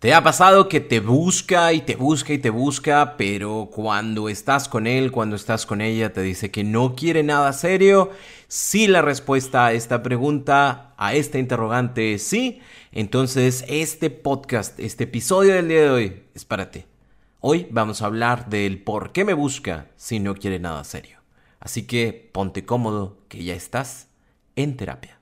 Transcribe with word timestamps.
¿Te 0.00 0.14
ha 0.14 0.22
pasado 0.22 0.66
que 0.66 0.80
te 0.80 0.98
busca 0.98 1.74
y 1.74 1.82
te 1.82 1.94
busca 1.94 2.32
y 2.32 2.38
te 2.38 2.48
busca, 2.48 3.18
pero 3.18 3.68
cuando 3.70 4.30
estás 4.30 4.66
con 4.66 4.86
él, 4.86 5.12
cuando 5.12 5.36
estás 5.36 5.66
con 5.66 5.82
ella, 5.82 6.14
te 6.14 6.22
dice 6.22 6.50
que 6.50 6.64
no 6.64 6.96
quiere 6.96 7.22
nada 7.22 7.52
serio? 7.52 8.10
Si 8.48 8.86
la 8.86 9.02
respuesta 9.02 9.66
a 9.66 9.74
esta 9.74 10.02
pregunta, 10.02 10.94
a 10.96 11.12
esta 11.12 11.38
interrogante 11.38 12.14
es 12.14 12.22
sí, 12.22 12.62
entonces 12.92 13.62
este 13.68 14.08
podcast, 14.08 14.80
este 14.80 15.04
episodio 15.04 15.52
del 15.52 15.68
día 15.68 15.82
de 15.82 15.90
hoy 15.90 16.22
es 16.34 16.46
para 16.46 16.70
ti. 16.70 16.86
Hoy 17.40 17.68
vamos 17.70 18.00
a 18.00 18.06
hablar 18.06 18.48
del 18.48 18.82
por 18.82 19.12
qué 19.12 19.26
me 19.26 19.34
busca 19.34 19.88
si 19.96 20.18
no 20.18 20.34
quiere 20.34 20.58
nada 20.60 20.82
serio. 20.84 21.18
Así 21.58 21.82
que 21.82 22.30
ponte 22.32 22.64
cómodo, 22.64 23.18
que 23.28 23.44
ya 23.44 23.52
estás 23.52 24.08
en 24.56 24.78
terapia. 24.78 25.20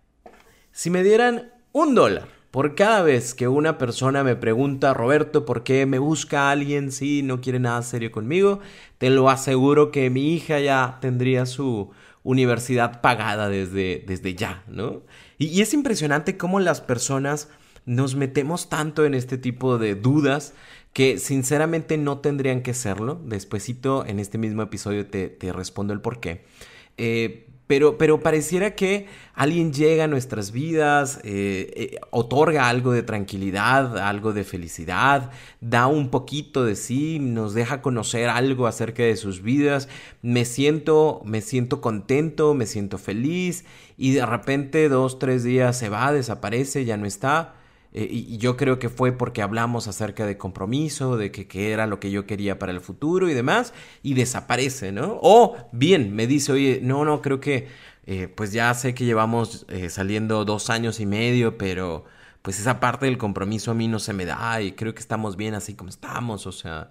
Si 0.70 0.88
me 0.88 1.02
dieran 1.02 1.52
un 1.72 1.96
dólar 1.96 2.37
por 2.50 2.74
cada 2.74 3.02
vez 3.02 3.34
que 3.34 3.46
una 3.48 3.76
persona 3.76 4.24
me 4.24 4.36
pregunta, 4.36 4.94
Roberto, 4.94 5.44
¿por 5.44 5.64
qué 5.64 5.84
me 5.86 5.98
busca 5.98 6.50
alguien 6.50 6.92
si 6.92 7.22
no 7.22 7.40
quiere 7.40 7.58
nada 7.58 7.82
serio 7.82 8.10
conmigo? 8.10 8.60
Te 8.98 9.10
lo 9.10 9.28
aseguro 9.28 9.90
que 9.90 10.08
mi 10.08 10.34
hija 10.34 10.58
ya 10.58 10.98
tendría 11.00 11.44
su 11.44 11.90
universidad 12.22 13.00
pagada 13.00 13.48
desde, 13.48 14.04
desde 14.06 14.34
ya, 14.34 14.64
¿no? 14.66 15.02
Y, 15.38 15.60
es 15.60 15.74
impresionante 15.74 16.36
cómo 16.36 16.60
las 16.60 16.80
personas 16.80 17.48
nos 17.86 18.16
metemos 18.16 18.68
tanto 18.68 19.04
en 19.04 19.14
este 19.14 19.38
tipo 19.38 19.78
de 19.78 19.94
dudas 19.94 20.52
que 20.92 21.18
sinceramente 21.18 21.96
no 21.96 22.18
tendrían 22.18 22.62
que 22.62 22.74
serlo. 22.74 23.20
Despuésito 23.24 24.04
en 24.06 24.20
este 24.20 24.36
mismo 24.36 24.62
episodio 24.62 25.06
te, 25.06 25.28
te 25.28 25.52
respondo 25.52 25.92
el 25.92 26.00
por 26.00 26.20
qué. 26.20 26.44
Eh, 26.96 27.47
pero, 27.68 27.98
pero 27.98 28.20
pareciera 28.20 28.74
que 28.74 29.06
alguien 29.34 29.72
llega 29.74 30.04
a 30.04 30.08
nuestras 30.08 30.52
vidas, 30.52 31.20
eh, 31.22 31.70
eh, 31.76 32.00
otorga 32.10 32.68
algo 32.68 32.92
de 32.92 33.02
tranquilidad, 33.02 33.98
algo 33.98 34.32
de 34.32 34.42
felicidad, 34.42 35.30
da 35.60 35.86
un 35.86 36.08
poquito 36.08 36.64
de 36.64 36.74
sí, 36.74 37.18
nos 37.20 37.52
deja 37.52 37.82
conocer 37.82 38.30
algo 38.30 38.66
acerca 38.66 39.02
de 39.02 39.16
sus 39.16 39.42
vidas. 39.42 39.88
Me 40.22 40.46
siento, 40.46 41.20
me 41.24 41.42
siento 41.42 41.82
contento, 41.82 42.54
me 42.54 42.64
siento 42.64 42.96
feliz 42.96 43.66
y 43.98 44.12
de 44.12 44.24
repente 44.24 44.88
dos, 44.88 45.18
tres 45.18 45.44
días 45.44 45.78
se 45.78 45.90
va, 45.90 46.10
desaparece, 46.12 46.86
ya 46.86 46.96
no 46.96 47.04
está. 47.04 47.57
Eh, 47.92 48.06
y 48.10 48.38
yo 48.38 48.56
creo 48.56 48.78
que 48.78 48.88
fue 48.88 49.12
porque 49.12 49.42
hablamos 49.42 49.88
acerca 49.88 50.26
de 50.26 50.36
compromiso, 50.36 51.16
de 51.16 51.32
que, 51.32 51.46
que, 51.46 51.72
era 51.72 51.86
lo 51.86 52.00
que 52.00 52.10
yo 52.10 52.26
quería 52.26 52.58
para 52.58 52.72
el 52.72 52.80
futuro 52.80 53.28
y 53.28 53.34
demás, 53.34 53.72
y 54.02 54.14
desaparece, 54.14 54.92
¿no? 54.92 55.18
O 55.22 55.56
bien, 55.72 56.14
me 56.14 56.26
dice, 56.26 56.52
oye, 56.52 56.80
no, 56.82 57.04
no, 57.04 57.22
creo 57.22 57.40
que, 57.40 57.68
eh, 58.06 58.28
pues 58.28 58.52
ya 58.52 58.72
sé 58.74 58.94
que 58.94 59.04
llevamos 59.04 59.66
eh, 59.68 59.90
saliendo 59.90 60.44
dos 60.44 60.70
años 60.70 61.00
y 61.00 61.06
medio, 61.06 61.58
pero 61.58 62.04
pues 62.42 62.58
esa 62.58 62.80
parte 62.80 63.06
del 63.06 63.18
compromiso 63.18 63.70
a 63.70 63.74
mí 63.74 63.88
no 63.88 63.98
se 63.98 64.12
me 64.12 64.24
da 64.24 64.62
y 64.62 64.72
creo 64.72 64.94
que 64.94 65.00
estamos 65.00 65.36
bien 65.36 65.54
así 65.54 65.74
como 65.74 65.90
estamos, 65.90 66.46
o 66.46 66.52
sea, 66.52 66.90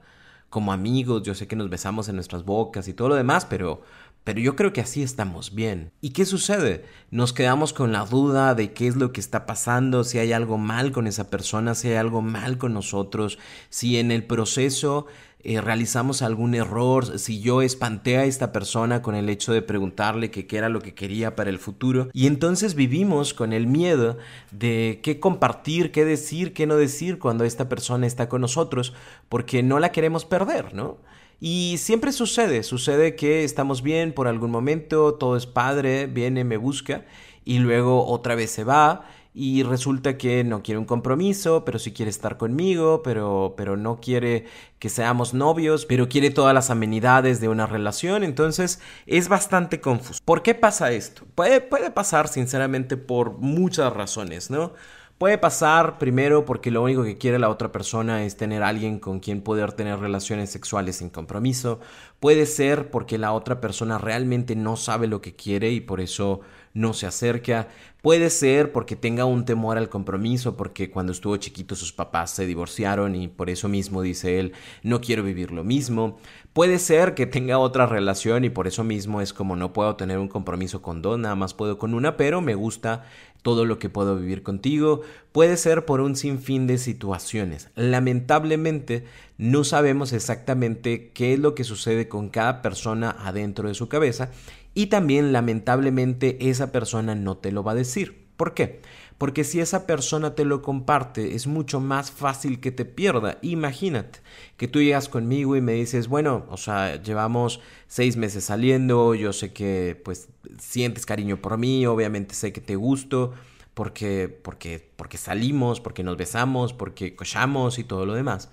como 0.49 0.71
amigos, 0.71 1.23
yo 1.23 1.33
sé 1.35 1.47
que 1.47 1.55
nos 1.55 1.69
besamos 1.69 2.07
en 2.09 2.15
nuestras 2.15 2.43
bocas 2.43 2.87
y 2.87 2.93
todo 2.93 3.09
lo 3.09 3.15
demás, 3.15 3.45
pero 3.45 3.81
pero 4.27 4.41
yo 4.41 4.57
creo 4.57 4.73
que 4.73 4.81
así 4.81 5.03
estamos 5.03 5.55
bien. 5.55 5.93
¿Y 6.01 6.09
qué 6.09 6.25
sucede? 6.25 6.83
Nos 7.11 7.31
quedamos 7.31 7.71
con 7.71 7.93
la 7.93 8.03
duda 8.03 8.55
de 8.55 8.73
qué 8.73 8.87
es 8.87 8.97
lo 8.97 9.13
que 9.13 9.21
está 9.21 9.45
pasando, 9.45 10.03
si 10.03 10.19
hay 10.19 10.33
algo 10.33 10.57
mal 10.57 10.91
con 10.91 11.07
esa 11.07 11.29
persona, 11.29 11.75
si 11.75 11.87
hay 11.87 11.95
algo 11.95 12.21
mal 12.21 12.57
con 12.57 12.73
nosotros, 12.73 13.39
si 13.69 13.97
en 13.97 14.11
el 14.11 14.25
proceso 14.25 15.05
eh, 15.39 15.61
realizamos 15.61 16.21
algún 16.21 16.55
error, 16.55 17.17
si 17.19 17.39
yo 17.39 17.61
espanté 17.61 18.17
a 18.17 18.25
esta 18.25 18.51
persona 18.51 19.01
con 19.01 19.15
el 19.15 19.29
hecho 19.29 19.53
de 19.53 19.61
preguntarle 19.61 20.29
qué 20.29 20.45
era 20.57 20.67
lo 20.67 20.81
que 20.81 20.93
quería 20.93 21.37
para 21.37 21.49
el 21.49 21.57
futuro. 21.57 22.09
Y 22.11 22.27
entonces 22.27 22.75
vivimos 22.75 23.33
con 23.33 23.53
el 23.53 23.65
miedo 23.65 24.17
de 24.51 24.99
qué 25.03 25.21
compartir, 25.21 25.93
qué 25.93 26.03
decir, 26.03 26.51
qué 26.51 26.67
no 26.67 26.75
decir 26.75 27.17
cuando 27.17 27.45
esta 27.45 27.69
persona 27.69 28.05
está 28.05 28.27
con 28.27 28.41
nosotros, 28.41 28.93
porque 29.29 29.63
no 29.63 29.79
la 29.79 29.93
queremos 29.93 30.25
perder, 30.25 30.73
¿no? 30.73 30.97
Y 31.39 31.75
siempre 31.77 32.11
sucede, 32.11 32.63
sucede 32.63 33.15
que 33.15 33.43
estamos 33.43 33.83
bien 33.83 34.13
por 34.13 34.27
algún 34.27 34.49
momento, 34.49 35.13
todo 35.13 35.37
es 35.37 35.45
padre, 35.45 36.07
viene, 36.07 36.43
me 36.43 36.57
busca 36.57 37.05
y 37.45 37.59
luego 37.59 38.07
otra 38.07 38.35
vez 38.35 38.51
se 38.51 38.63
va 38.63 39.05
y 39.39 39.61
resulta 39.61 40.17
que 40.17 40.43
no 40.43 40.63
quiere 40.63 40.79
un 40.79 40.85
compromiso, 40.85 41.63
pero 41.63 41.77
sí 41.77 41.93
quiere 41.93 42.09
estar 42.09 42.37
conmigo, 42.37 43.03
pero, 43.03 43.53
pero 43.55 43.77
no 43.77 44.01
quiere 44.01 44.45
que 44.79 44.89
seamos 44.89 45.35
novios, 45.35 45.85
pero 45.85 46.09
quiere 46.09 46.31
todas 46.31 46.55
las 46.55 46.71
amenidades 46.71 47.39
de 47.39 47.47
una 47.47 47.67
relación, 47.67 48.23
entonces 48.23 48.79
es 49.05 49.29
bastante 49.29 49.79
confuso. 49.79 50.19
¿Por 50.25 50.41
qué 50.41 50.55
pasa 50.55 50.91
esto? 50.91 51.21
Puede, 51.35 51.61
puede 51.61 51.91
pasar 51.91 52.29
sinceramente 52.29 52.97
por 52.97 53.37
muchas 53.37 53.93
razones, 53.93 54.49
¿no? 54.49 54.73
Puede 55.17 55.39
pasar 55.39 55.97
primero 55.97 56.45
porque 56.45 56.69
lo 56.69 56.83
único 56.83 57.03
que 57.03 57.17
quiere 57.17 57.39
la 57.39 57.49
otra 57.49 57.71
persona 57.71 58.23
es 58.23 58.37
tener 58.37 58.61
alguien 58.61 58.99
con 58.99 59.19
quien 59.19 59.41
poder 59.41 59.73
tener 59.73 59.97
relaciones 59.97 60.51
sexuales 60.51 60.97
sin 60.97 61.09
compromiso. 61.09 61.79
Puede 62.19 62.45
ser 62.45 62.91
porque 62.91 63.17
la 63.17 63.33
otra 63.33 63.59
persona 63.59 63.97
realmente 63.97 64.55
no 64.55 64.75
sabe 64.75 65.07
lo 65.07 65.19
que 65.19 65.35
quiere 65.35 65.71
y 65.71 65.81
por 65.81 66.01
eso 66.01 66.41
no 66.75 66.93
se 66.93 67.07
acerca. 67.07 67.67
Puede 68.03 68.29
ser 68.29 68.71
porque 68.71 68.95
tenga 68.95 69.25
un 69.25 69.43
temor 69.43 69.77
al 69.79 69.89
compromiso, 69.89 70.55
porque 70.55 70.91
cuando 70.91 71.11
estuvo 71.11 71.35
chiquito 71.37 71.75
sus 71.75 71.91
papás 71.91 72.29
se 72.31 72.45
divorciaron 72.45 73.15
y 73.15 73.27
por 73.27 73.49
eso 73.49 73.67
mismo 73.67 74.03
dice 74.03 74.39
él, 74.39 74.53
no 74.83 75.01
quiero 75.01 75.23
vivir 75.23 75.51
lo 75.51 75.63
mismo. 75.63 76.19
Puede 76.53 76.77
ser 76.77 77.15
que 77.15 77.25
tenga 77.25 77.57
otra 77.57 77.87
relación 77.87 78.45
y 78.45 78.49
por 78.49 78.67
eso 78.67 78.83
mismo 78.83 79.19
es 79.19 79.33
como 79.33 79.55
no 79.55 79.73
puedo 79.73 79.95
tener 79.95 80.19
un 80.19 80.27
compromiso 80.27 80.81
con 80.83 81.01
dos, 81.01 81.17
nada 81.17 81.35
más 81.35 81.55
puedo 81.55 81.79
con 81.79 81.95
una, 81.95 82.17
pero 82.17 82.39
me 82.41 82.53
gusta 82.53 83.05
todo 83.47 83.63
lo 83.63 83.79
que 83.79 83.87
puedo 83.87 84.17
vivir 84.17 84.43
contigo. 84.43 85.03
Puede 85.31 85.55
ser 85.55 85.85
por 85.85 86.01
un 86.01 86.17
sinfín 86.17 86.67
de 86.67 86.77
situaciones. 86.77 87.69
Lamentablemente 87.75 89.05
no 89.37 89.63
sabemos 89.63 90.11
exactamente 90.11 91.11
qué 91.13 91.31
es 91.31 91.39
lo 91.39 91.55
que 91.55 91.63
sucede 91.63 92.09
con 92.09 92.27
cada 92.27 92.61
persona 92.61 93.15
adentro 93.17 93.69
de 93.69 93.73
su 93.73 93.87
cabeza 93.87 94.31
y 94.73 94.87
también 94.87 95.31
lamentablemente 95.31 96.49
esa 96.49 96.73
persona 96.73 97.15
no 97.15 97.37
te 97.37 97.53
lo 97.53 97.63
va 97.63 97.71
a 97.71 97.75
decir. 97.75 98.27
¿Por 98.35 98.53
qué? 98.53 98.81
Porque 99.17 99.43
si 99.43 99.59
esa 99.59 99.87
persona 99.87 100.35
te 100.35 100.45
lo 100.45 100.61
comparte 100.61 101.33
es 101.33 101.47
mucho 101.47 101.79
más 101.79 102.11
fácil 102.11 102.59
que 102.59 102.71
te 102.71 102.85
pierda. 102.85 103.39
Imagínate 103.41 104.19
que 104.57 104.67
tú 104.67 104.81
llegas 104.81 105.09
conmigo 105.09 105.55
y 105.55 105.61
me 105.61 105.73
dices, 105.73 106.07
bueno, 106.07 106.45
o 106.49 106.57
sea, 106.57 107.01
llevamos 107.01 107.59
seis 107.87 108.15
meses 108.15 108.45
saliendo, 108.45 109.15
yo 109.15 109.33
sé 109.33 109.53
que 109.53 109.99
pues 110.05 110.29
sientes 110.59 111.05
cariño 111.05 111.41
por 111.41 111.57
mí, 111.57 111.85
obviamente 111.87 112.35
sé 112.35 112.53
que 112.53 112.61
te 112.61 112.75
gusto, 112.75 113.33
porque, 113.73 114.29
porque, 114.29 114.87
porque 114.95 115.17
salimos, 115.17 115.81
porque 115.81 116.03
nos 116.03 116.17
besamos, 116.17 116.73
porque 116.73 117.15
cochamos 117.15 117.79
y 117.79 117.83
todo 117.83 118.05
lo 118.05 118.13
demás. 118.13 118.49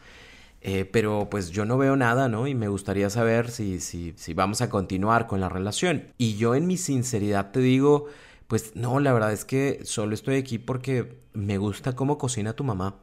Eh, 0.67 0.87
pero 0.87 1.29
pues 1.31 1.51
yo 1.51 1.67
no 1.67 1.77
veo 1.77 1.95
nada, 1.95 2.31
¿no? 2.31 2.47
Y 2.47 2.55
me 2.55 2.69
gustaría 2.69 3.11
saber 3.11 3.51
si, 3.51 3.81
si, 3.81 4.15
si 4.17 4.33
vamos 4.33 4.63
a 4.63 4.71
continuar 4.71 5.27
con 5.27 5.41
la 5.41 5.51
relación. 5.51 6.09
Y 6.17 6.37
yo 6.37 6.55
en 6.55 6.67
mi 6.67 6.79
sinceridad 6.79 7.51
te 7.51 7.61
digo, 7.61 8.07
pues 8.55 8.77
no, 8.77 9.01
la 9.01 9.13
verdad 9.13 9.33
es 9.33 9.45
que 9.45 9.81
solo 9.83 10.15
estoy 10.15 10.37
aquí 10.37 10.61
porque 10.61 11.19
me 11.33 11.59
gusta 11.59 11.97
cómo 11.97 12.19
cocina 12.19 12.53
tu 12.53 12.63
mamá. 12.63 12.95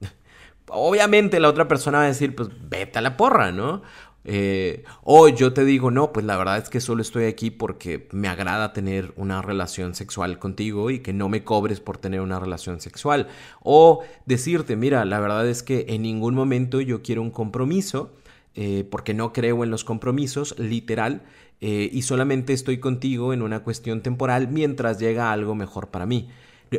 Obviamente 0.66 1.38
la 1.38 1.50
otra 1.50 1.68
persona 1.68 1.98
va 1.98 2.04
a 2.04 2.08
decir, 2.08 2.34
pues 2.34 2.48
vete 2.68 2.98
a 2.98 3.00
la 3.00 3.16
porra, 3.16 3.52
¿no? 3.52 3.82
Eh, 4.24 4.82
o 5.04 5.28
yo 5.28 5.52
te 5.52 5.64
digo, 5.64 5.92
no, 5.92 6.12
pues 6.12 6.26
la 6.26 6.36
verdad 6.36 6.58
es 6.58 6.68
que 6.68 6.80
solo 6.80 7.02
estoy 7.02 7.26
aquí 7.26 7.52
porque 7.52 8.08
me 8.10 8.26
agrada 8.26 8.72
tener 8.72 9.12
una 9.14 9.40
relación 9.40 9.94
sexual 9.94 10.40
contigo 10.40 10.90
y 10.90 10.98
que 10.98 11.12
no 11.12 11.28
me 11.28 11.44
cobres 11.44 11.78
por 11.78 11.98
tener 11.98 12.20
una 12.20 12.40
relación 12.40 12.80
sexual. 12.80 13.28
O 13.62 14.02
decirte, 14.24 14.74
mira, 14.74 15.04
la 15.04 15.20
verdad 15.20 15.46
es 15.46 15.62
que 15.62 15.86
en 15.90 16.02
ningún 16.02 16.34
momento 16.34 16.80
yo 16.80 17.02
quiero 17.02 17.22
un 17.22 17.30
compromiso. 17.30 18.16
Eh, 18.58 18.88
porque 18.90 19.12
no 19.12 19.34
creo 19.34 19.64
en 19.64 19.70
los 19.70 19.84
compromisos, 19.84 20.58
literal, 20.58 21.20
eh, 21.60 21.88
y 21.92 22.02
solamente 22.02 22.52
estoy 22.52 22.78
contigo 22.78 23.32
en 23.32 23.42
una 23.42 23.62
cuestión 23.62 24.02
temporal 24.02 24.48
mientras 24.48 24.98
llega 24.98 25.32
algo 25.32 25.54
mejor 25.54 25.88
para 25.88 26.06
mí. 26.06 26.28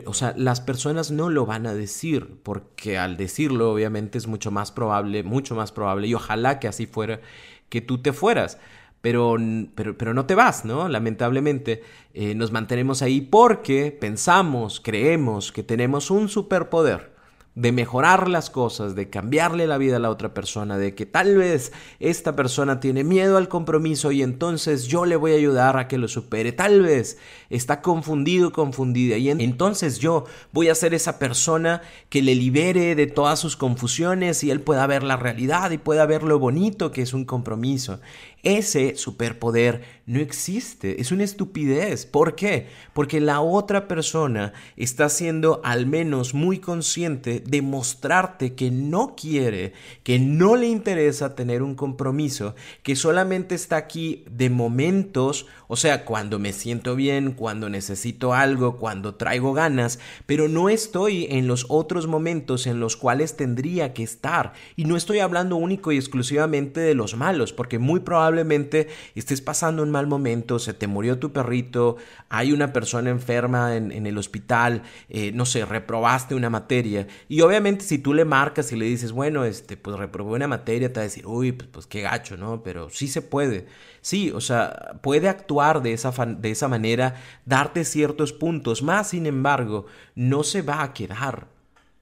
O 0.06 0.14
sea, 0.14 0.34
las 0.38 0.60
personas 0.60 1.12
no 1.12 1.30
lo 1.30 1.46
van 1.46 1.66
a 1.66 1.74
decir, 1.74 2.40
porque 2.44 2.98
al 2.98 3.16
decirlo, 3.16 3.72
obviamente, 3.72 4.18
es 4.18 4.28
mucho 4.28 4.52
más 4.52 4.72
probable, 4.72 5.24
mucho 5.24 5.56
más 5.56 5.72
probable, 5.72 6.08
y 6.08 6.14
ojalá 6.14 6.60
que 6.60 6.68
así 6.68 6.86
fuera, 6.88 7.22
que 7.70 7.82
tú 7.82 8.02
te 8.02 8.14
fueras. 8.14 8.60
Pero, 9.02 9.38
pero, 9.76 9.98
pero 9.98 10.14
no 10.14 10.26
te 10.26 10.36
vas, 10.36 10.66
¿no? 10.66 10.90
Lamentablemente 10.90 11.84
eh, 12.14 12.36
nos 12.36 12.52
mantenemos 12.52 13.02
ahí 13.02 13.22
porque 13.22 13.96
pensamos, 13.98 14.82
creemos 14.82 15.52
que 15.52 15.64
tenemos 15.64 16.12
un 16.12 16.28
superpoder. 16.28 17.17
De 17.58 17.72
mejorar 17.72 18.30
las 18.30 18.52
cosas, 18.52 18.94
de 18.94 19.10
cambiarle 19.10 19.66
la 19.66 19.80
vida 19.80 19.96
a 19.96 20.00
la 20.00 20.12
otra 20.12 20.32
persona, 20.32 20.78
de 20.78 20.94
que 20.94 21.08
tal 21.08 21.38
vez 21.38 21.72
esta 22.00 22.36
persona 22.36 22.80
tiene 22.80 23.04
miedo 23.04 23.36
al 23.36 23.50
compromiso 23.50 24.12
y 24.12 24.22
entonces 24.22 24.86
yo 24.86 25.06
le 25.06 25.16
voy 25.16 25.32
a 25.32 25.38
ayudar 25.38 25.76
a 25.76 25.88
que 25.88 25.98
lo 25.98 26.08
supere, 26.08 26.52
tal 26.52 26.84
vez 26.84 27.18
está 27.50 27.82
confundido, 27.82 28.52
confundida 28.52 29.18
y 29.18 29.32
entonces 29.32 29.98
yo 29.98 30.26
voy 30.52 30.70
a 30.70 30.76
ser 30.76 30.94
esa 30.94 31.18
persona 31.18 31.82
que 32.10 32.22
le 32.22 32.36
libere 32.36 32.94
de 32.94 33.08
todas 33.08 33.40
sus 33.40 33.58
confusiones 33.58 34.44
y 34.44 34.52
él 34.52 34.62
pueda 34.62 34.86
ver 34.86 35.02
la 35.02 35.18
realidad 35.18 35.72
y 35.72 35.80
pueda 35.80 36.06
ver 36.06 36.22
lo 36.22 36.38
bonito 36.38 36.92
que 36.92 37.02
es 37.02 37.14
un 37.16 37.26
compromiso. 37.26 38.00
Ese 38.44 38.96
superpoder 38.96 39.82
no 40.06 40.20
existe, 40.20 41.02
es 41.02 41.12
una 41.12 41.24
estupidez. 41.24 42.06
¿Por 42.06 42.36
qué? 42.36 42.68
Porque 42.94 43.20
la 43.20 43.42
otra 43.42 43.88
persona 43.88 44.54
está 44.78 45.10
siendo 45.10 45.60
al 45.64 45.86
menos 45.86 46.34
muy 46.34 46.60
consciente 46.60 47.42
de 47.46 47.62
mostrarte 47.62 48.54
que 48.54 48.72
no 48.72 49.16
quiere, 49.16 49.74
que 50.04 50.20
no 50.20 50.56
le 50.56 50.68
interesa 50.68 51.36
tener 51.36 51.62
un 51.62 51.76
compromiso, 51.76 52.56
que 52.84 52.96
solamente 52.96 53.56
está 53.56 53.76
aquí 53.76 54.24
de 54.30 54.50
momentos, 54.50 55.48
o 55.68 55.76
sea, 55.76 56.06
cuando 56.06 56.40
me 56.40 56.54
siento 56.54 56.96
bien, 56.96 57.34
cuando 57.34 57.70
necesito 57.70 58.34
algo, 58.34 58.78
cuando 58.78 59.16
traigo 59.16 59.54
ganas, 59.54 60.00
pero 60.26 60.48
no 60.48 60.70
estoy 60.70 61.28
en 61.30 61.48
los 61.48 61.66
otros 61.68 62.08
momentos 62.08 62.68
en 62.68 62.80
los 62.80 62.96
cuales 62.96 63.36
tendría 63.36 63.94
que 63.94 64.04
estar. 64.04 64.54
Y 64.76 64.86
no 64.86 64.96
estoy 64.96 65.20
hablando 65.20 65.58
único 65.58 65.92
y 65.92 65.98
exclusivamente 65.98 66.80
de 66.80 66.96
los 66.96 67.16
malos, 67.16 67.52
porque 67.52 67.80
muy 67.80 68.00
probablemente 68.00 68.88
estés 69.16 69.42
pasando 69.42 69.84
un 69.84 69.92
mal 69.92 70.08
momento, 70.08 70.58
se 70.60 70.74
te 70.74 70.88
murió 70.88 71.20
tu 71.20 71.34
perrito, 71.34 71.98
hay 72.30 72.54
una 72.54 72.72
persona 72.72 73.10
enferma 73.10 73.76
en, 73.76 74.08
el 74.08 74.18
hospital, 74.18 74.84
eh, 75.10 75.32
no 75.34 75.46
sé, 75.46 75.66
reprobaste 75.66 76.34
una 76.34 76.50
materia. 76.50 77.08
Y 77.28 77.42
obviamente 77.42 77.84
si 77.84 77.98
tú 77.98 78.14
le 78.14 78.24
marcas 78.24 78.72
y 78.72 78.78
le 78.78 78.86
dices, 78.86 79.12
bueno, 79.12 79.44
este, 79.44 79.76
pues 79.76 79.98
reprobé 79.98 80.36
una 80.36 80.48
materia, 80.48 80.94
te 80.94 81.00
va 81.00 81.02
a 81.02 81.04
decir, 81.04 81.28
uy, 81.28 81.52
pues, 81.52 81.70
pues 81.72 81.88
qué 81.88 82.02
gacho, 82.02 82.38
¿no? 82.38 82.64
Pero 82.64 82.90
sí 82.90 83.08
se 83.08 83.22
puede. 83.22 83.68
Sí, 84.02 84.32
o 84.34 84.40
sea, 84.40 85.00
puede 85.02 85.28
actuar 85.28 85.57
de 85.82 85.94
esa, 85.94 86.12
de 86.26 86.52
esa 86.52 86.68
manera, 86.68 87.16
darte 87.46 87.84
ciertos 87.86 88.34
puntos, 88.34 88.84
más 88.84 89.10
sin 89.10 89.26
embargo, 89.26 89.86
no 90.16 90.44
se 90.44 90.62
va 90.62 90.84
a 90.84 90.94
quedar, 90.94 91.48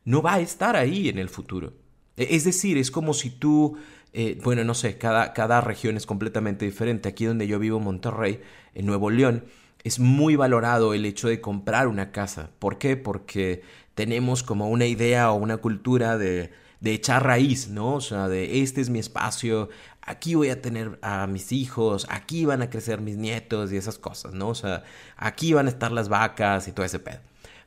no 0.04 0.22
va 0.22 0.36
a 0.36 0.40
estar 0.40 0.76
ahí 0.76 1.10
en 1.10 1.18
el 1.18 1.30
futuro. 1.30 1.74
E, 2.18 2.36
es 2.36 2.44
decir, 2.44 2.78
es 2.78 2.92
como 2.92 3.14
si 3.14 3.30
tú 3.30 3.78
eh, 4.18 4.40
bueno, 4.46 4.64
no 4.64 4.74
sé, 4.74 4.98
cada, 4.98 5.34
cada 5.34 5.60
región 5.60 5.98
es 5.98 6.06
completamente 6.06 6.64
diferente. 6.64 7.10
Aquí 7.10 7.26
donde 7.26 7.48
yo 7.48 7.60
vivo, 7.60 7.82
Monterrey, 7.82 8.40
en 8.74 8.86
Nuevo 8.86 9.10
León, 9.10 9.44
es 9.84 10.00
muy 10.00 10.38
valorado 10.38 10.94
el 10.94 11.06
hecho 11.06 11.28
de 11.28 11.42
comprar 11.42 11.90
una 11.90 12.14
casa. 12.14 12.50
¿Por 12.60 12.78
qué? 12.78 12.96
Porque 12.96 13.62
tenemos 13.94 14.42
como 14.42 14.70
una 14.70 14.86
idea 14.86 15.32
o 15.32 15.36
una 15.36 15.58
cultura 15.58 16.18
de, 16.18 16.52
de 16.80 16.94
echar 16.94 17.26
raíz, 17.26 17.68
¿no? 17.68 17.96
O 17.96 18.02
sea, 18.02 18.30
de 18.30 18.62
este 18.62 18.80
es 18.80 18.90
mi 18.90 19.00
espacio, 19.00 19.68
aquí 20.06 20.36
voy 20.36 20.50
a 20.50 20.62
tener 20.62 20.98
a 21.02 21.28
mis 21.28 21.52
hijos, 21.52 22.08
aquí 22.10 22.46
van 22.46 22.62
a 22.62 22.70
crecer 22.70 23.02
mis 23.02 23.18
nietos 23.18 23.72
y 23.74 23.78
esas 23.78 23.98
cosas, 23.98 24.34
¿no? 24.34 24.50
O 24.50 24.56
sea, 24.56 24.84
aquí 25.18 25.54
van 25.54 25.66
a 25.66 25.70
estar 25.70 25.92
las 25.92 26.10
vacas 26.10 26.68
y 26.68 26.72
todo 26.72 26.86
ese 26.86 27.00
pedo. 27.00 27.20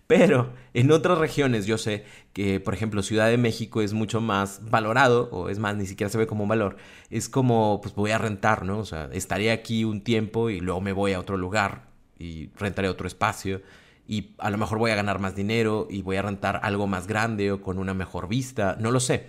Pero 0.06 0.54
en 0.72 0.90
otras 0.90 1.18
regiones 1.18 1.66
yo 1.66 1.76
sé 1.76 2.04
que, 2.32 2.60
por 2.60 2.72
ejemplo, 2.72 3.02
Ciudad 3.02 3.28
de 3.28 3.36
México 3.36 3.82
es 3.82 3.92
mucho 3.92 4.22
más 4.22 4.60
valorado, 4.70 5.28
o 5.32 5.50
es 5.50 5.58
más, 5.58 5.76
ni 5.76 5.86
siquiera 5.86 6.10
se 6.10 6.16
ve 6.16 6.26
como 6.26 6.44
un 6.44 6.48
valor. 6.48 6.78
Es 7.10 7.28
como, 7.28 7.80
pues 7.82 7.94
voy 7.94 8.12
a 8.12 8.18
rentar, 8.18 8.64
¿no? 8.64 8.78
O 8.78 8.84
sea, 8.86 9.10
estaré 9.12 9.52
aquí 9.52 9.84
un 9.84 10.02
tiempo 10.02 10.48
y 10.48 10.60
luego 10.60 10.80
me 10.80 10.92
voy 10.92 11.12
a 11.12 11.20
otro 11.20 11.36
lugar 11.36 11.88
y 12.18 12.48
rentaré 12.56 12.88
otro 12.88 13.06
espacio 13.06 13.60
y 14.08 14.34
a 14.38 14.48
lo 14.48 14.56
mejor 14.56 14.78
voy 14.78 14.90
a 14.90 14.94
ganar 14.94 15.18
más 15.18 15.36
dinero 15.36 15.86
y 15.90 16.00
voy 16.00 16.16
a 16.16 16.22
rentar 16.22 16.60
algo 16.62 16.86
más 16.86 17.06
grande 17.06 17.52
o 17.52 17.60
con 17.60 17.78
una 17.78 17.92
mejor 17.92 18.26
vista, 18.26 18.76
no 18.80 18.90
lo 18.90 19.00
sé. 19.00 19.28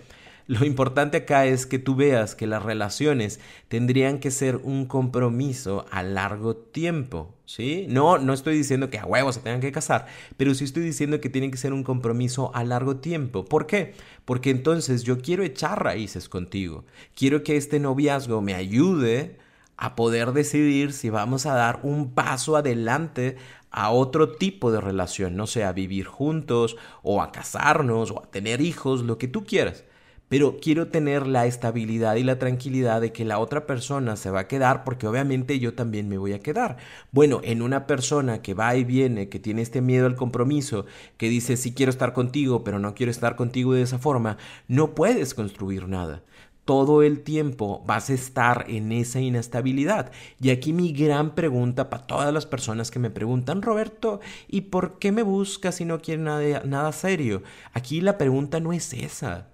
Lo 0.50 0.66
importante 0.66 1.18
acá 1.18 1.46
es 1.46 1.64
que 1.64 1.78
tú 1.78 1.94
veas 1.94 2.34
que 2.34 2.48
las 2.48 2.64
relaciones 2.64 3.38
tendrían 3.68 4.18
que 4.18 4.32
ser 4.32 4.56
un 4.56 4.84
compromiso 4.86 5.86
a 5.92 6.02
largo 6.02 6.56
tiempo, 6.56 7.36
¿sí? 7.46 7.86
No, 7.88 8.18
no 8.18 8.32
estoy 8.32 8.56
diciendo 8.56 8.90
que 8.90 8.98
a 8.98 9.06
huevos 9.06 9.36
se 9.36 9.42
tengan 9.42 9.60
que 9.60 9.70
casar, 9.70 10.06
pero 10.36 10.52
sí 10.52 10.64
estoy 10.64 10.82
diciendo 10.82 11.20
que 11.20 11.28
tiene 11.28 11.52
que 11.52 11.56
ser 11.56 11.72
un 11.72 11.84
compromiso 11.84 12.50
a 12.52 12.64
largo 12.64 12.96
tiempo. 12.96 13.44
¿Por 13.44 13.68
qué? 13.68 13.94
Porque 14.24 14.50
entonces 14.50 15.04
yo 15.04 15.20
quiero 15.20 15.44
echar 15.44 15.84
raíces 15.84 16.28
contigo. 16.28 16.84
Quiero 17.14 17.44
que 17.44 17.56
este 17.56 17.78
noviazgo 17.78 18.40
me 18.40 18.54
ayude 18.54 19.38
a 19.76 19.94
poder 19.94 20.32
decidir 20.32 20.92
si 20.92 21.10
vamos 21.10 21.46
a 21.46 21.54
dar 21.54 21.78
un 21.84 22.12
paso 22.12 22.56
adelante 22.56 23.36
a 23.70 23.92
otro 23.92 24.32
tipo 24.32 24.72
de 24.72 24.80
relación, 24.80 25.36
no 25.36 25.46
sé, 25.46 25.62
a 25.62 25.70
vivir 25.70 26.06
juntos 26.06 26.76
o 27.04 27.22
a 27.22 27.30
casarnos 27.30 28.10
o 28.10 28.24
a 28.24 28.30
tener 28.32 28.60
hijos, 28.60 29.02
lo 29.02 29.16
que 29.16 29.28
tú 29.28 29.44
quieras 29.44 29.84
pero 30.30 30.58
quiero 30.62 30.86
tener 30.86 31.26
la 31.26 31.46
estabilidad 31.46 32.14
y 32.14 32.22
la 32.22 32.38
tranquilidad 32.38 33.00
de 33.00 33.12
que 33.12 33.24
la 33.24 33.40
otra 33.40 33.66
persona 33.66 34.14
se 34.14 34.30
va 34.30 34.40
a 34.40 34.48
quedar 34.48 34.84
porque 34.84 35.08
obviamente 35.08 35.58
yo 35.58 35.74
también 35.74 36.08
me 36.08 36.18
voy 36.18 36.32
a 36.34 36.38
quedar. 36.38 36.76
Bueno, 37.10 37.40
en 37.42 37.62
una 37.62 37.88
persona 37.88 38.40
que 38.40 38.54
va 38.54 38.76
y 38.76 38.84
viene, 38.84 39.28
que 39.28 39.40
tiene 39.40 39.60
este 39.60 39.80
miedo 39.80 40.06
al 40.06 40.14
compromiso, 40.14 40.86
que 41.16 41.28
dice 41.28 41.56
sí 41.56 41.74
quiero 41.74 41.90
estar 41.90 42.12
contigo, 42.12 42.62
pero 42.62 42.78
no 42.78 42.94
quiero 42.94 43.10
estar 43.10 43.34
contigo 43.34 43.74
de 43.74 43.82
esa 43.82 43.98
forma, 43.98 44.38
no 44.68 44.94
puedes 44.94 45.34
construir 45.34 45.88
nada 45.88 46.22
todo 46.64 47.02
el 47.02 47.22
tiempo 47.24 47.82
vas 47.84 48.10
a 48.10 48.12
estar 48.12 48.66
en 48.68 48.92
esa 48.92 49.18
inestabilidad. 49.18 50.12
Y 50.40 50.50
aquí 50.50 50.72
mi 50.72 50.92
gran 50.92 51.34
pregunta 51.34 51.90
para 51.90 52.06
todas 52.06 52.32
las 52.32 52.46
personas 52.46 52.92
que 52.92 53.00
me 53.00 53.10
preguntan, 53.10 53.62
Roberto, 53.62 54.20
¿y 54.46 54.60
por 54.60 55.00
qué 55.00 55.10
me 55.10 55.24
buscas 55.24 55.74
si 55.74 55.84
no 55.84 56.00
quieres 56.00 56.24
nada, 56.24 56.62
nada 56.64 56.92
serio? 56.92 57.42
Aquí 57.72 58.00
la 58.00 58.18
pregunta 58.18 58.60
no 58.60 58.72
es 58.72 58.92
esa. 58.92 59.48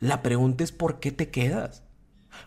La 0.00 0.22
pregunta 0.22 0.64
es 0.64 0.72
¿por 0.72 1.00
qué 1.00 1.12
te 1.12 1.30
quedas? 1.30 1.82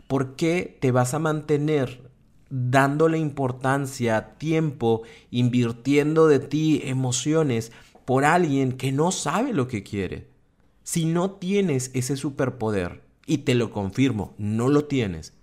¿Por 0.07 0.35
qué 0.35 0.77
te 0.79 0.91
vas 0.91 1.13
a 1.13 1.19
mantener 1.19 2.09
dándole 2.49 3.17
importancia, 3.17 4.37
tiempo, 4.37 5.03
invirtiendo 5.31 6.27
de 6.27 6.39
ti 6.39 6.81
emociones 6.83 7.71
por 8.05 8.25
alguien 8.25 8.73
que 8.73 8.91
no 8.91 9.11
sabe 9.11 9.53
lo 9.53 9.67
que 9.67 9.83
quiere? 9.83 10.27
Si 10.83 11.05
no 11.05 11.31
tienes 11.31 11.91
ese 11.93 12.17
superpoder, 12.17 13.03
y 13.25 13.39
te 13.39 13.53
lo 13.53 13.71
confirmo, 13.71 14.33
no 14.39 14.69
lo 14.69 14.85
tienes, 14.85 15.33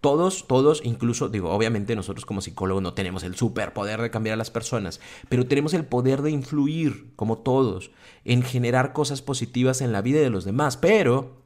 todos, 0.00 0.46
todos, 0.46 0.82
incluso, 0.84 1.28
digo, 1.28 1.50
obviamente 1.50 1.96
nosotros 1.96 2.26
como 2.26 2.40
psicólogos 2.40 2.82
no 2.82 2.94
tenemos 2.94 3.22
el 3.22 3.34
superpoder 3.34 4.00
de 4.02 4.10
cambiar 4.10 4.34
a 4.34 4.36
las 4.36 4.50
personas, 4.50 5.00
pero 5.28 5.46
tenemos 5.46 5.74
el 5.74 5.84
poder 5.84 6.22
de 6.22 6.30
influir, 6.30 7.12
como 7.16 7.38
todos, 7.38 7.90
en 8.24 8.42
generar 8.42 8.92
cosas 8.92 9.22
positivas 9.22 9.80
en 9.80 9.92
la 9.92 10.02
vida 10.02 10.20
de 10.20 10.30
los 10.30 10.44
demás. 10.44 10.76
Pero 10.76 11.45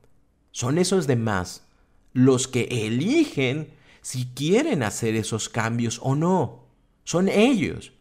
son 0.52 0.78
esos 0.78 1.06
demás 1.06 1.66
los 2.12 2.48
que 2.48 2.62
eligen 2.86 3.70
si 4.02 4.26
quieren 4.26 4.82
hacer 4.82 5.14
esos 5.14 5.48
cambios 5.48 6.00
o 6.02 6.14
no. 6.14 6.64
Son 7.04 7.28
ellos. 7.28 7.92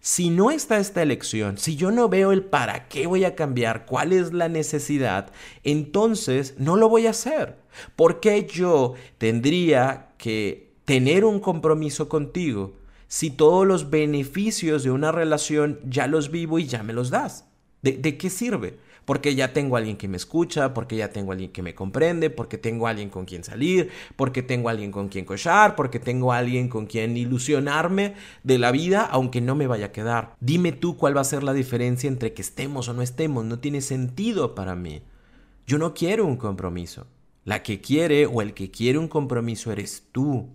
Si 0.00 0.28
no 0.28 0.50
está 0.50 0.78
esta 0.78 1.02
elección, 1.02 1.56
si 1.56 1.76
yo 1.76 1.90
no 1.90 2.10
veo 2.10 2.30
el 2.30 2.44
para 2.44 2.88
qué 2.88 3.06
voy 3.06 3.24
a 3.24 3.34
cambiar, 3.34 3.86
cuál 3.86 4.12
es 4.12 4.34
la 4.34 4.50
necesidad, 4.50 5.32
entonces 5.62 6.56
no 6.58 6.76
lo 6.76 6.90
voy 6.90 7.06
a 7.06 7.10
hacer. 7.10 7.56
¿Por 7.96 8.20
qué 8.20 8.46
yo 8.46 8.94
tendría 9.16 10.10
que 10.18 10.74
tener 10.84 11.24
un 11.24 11.40
compromiso 11.40 12.10
contigo 12.10 12.74
si 13.08 13.30
todos 13.30 13.66
los 13.66 13.88
beneficios 13.88 14.84
de 14.84 14.90
una 14.90 15.10
relación 15.10 15.80
ya 15.88 16.06
los 16.06 16.30
vivo 16.30 16.58
y 16.58 16.66
ya 16.66 16.82
me 16.82 16.92
los 16.92 17.08
das? 17.08 17.46
¿De, 17.80 17.92
de 17.92 18.18
qué 18.18 18.28
sirve? 18.28 18.78
Porque 19.04 19.34
ya 19.34 19.52
tengo 19.52 19.76
alguien 19.76 19.96
que 19.96 20.08
me 20.08 20.16
escucha, 20.16 20.74
porque 20.74 20.96
ya 20.96 21.10
tengo 21.10 21.32
alguien 21.32 21.52
que 21.52 21.62
me 21.62 21.74
comprende, 21.74 22.30
porque 22.30 22.58
tengo 22.58 22.86
alguien 22.86 23.10
con 23.10 23.24
quien 23.24 23.44
salir, 23.44 23.90
porque 24.16 24.42
tengo 24.42 24.68
alguien 24.68 24.90
con 24.90 25.08
quien 25.08 25.24
cochar, 25.24 25.76
porque 25.76 26.00
tengo 26.00 26.32
alguien 26.32 26.68
con 26.68 26.86
quien 26.86 27.16
ilusionarme 27.16 28.14
de 28.42 28.58
la 28.58 28.70
vida, 28.70 29.02
aunque 29.02 29.40
no 29.40 29.54
me 29.54 29.66
vaya 29.66 29.86
a 29.86 29.92
quedar. 29.92 30.36
Dime 30.40 30.72
tú 30.72 30.96
cuál 30.96 31.16
va 31.16 31.20
a 31.20 31.24
ser 31.24 31.42
la 31.42 31.52
diferencia 31.52 32.08
entre 32.08 32.32
que 32.32 32.42
estemos 32.42 32.88
o 32.88 32.94
no 32.94 33.02
estemos, 33.02 33.44
no 33.44 33.58
tiene 33.58 33.80
sentido 33.80 34.54
para 34.54 34.74
mí. 34.74 35.02
Yo 35.66 35.78
no 35.78 35.94
quiero 35.94 36.26
un 36.26 36.36
compromiso. 36.36 37.06
La 37.44 37.62
que 37.62 37.80
quiere 37.80 38.26
o 38.26 38.40
el 38.40 38.54
que 38.54 38.70
quiere 38.70 38.98
un 38.98 39.08
compromiso 39.08 39.70
eres 39.70 40.04
tú. 40.12 40.48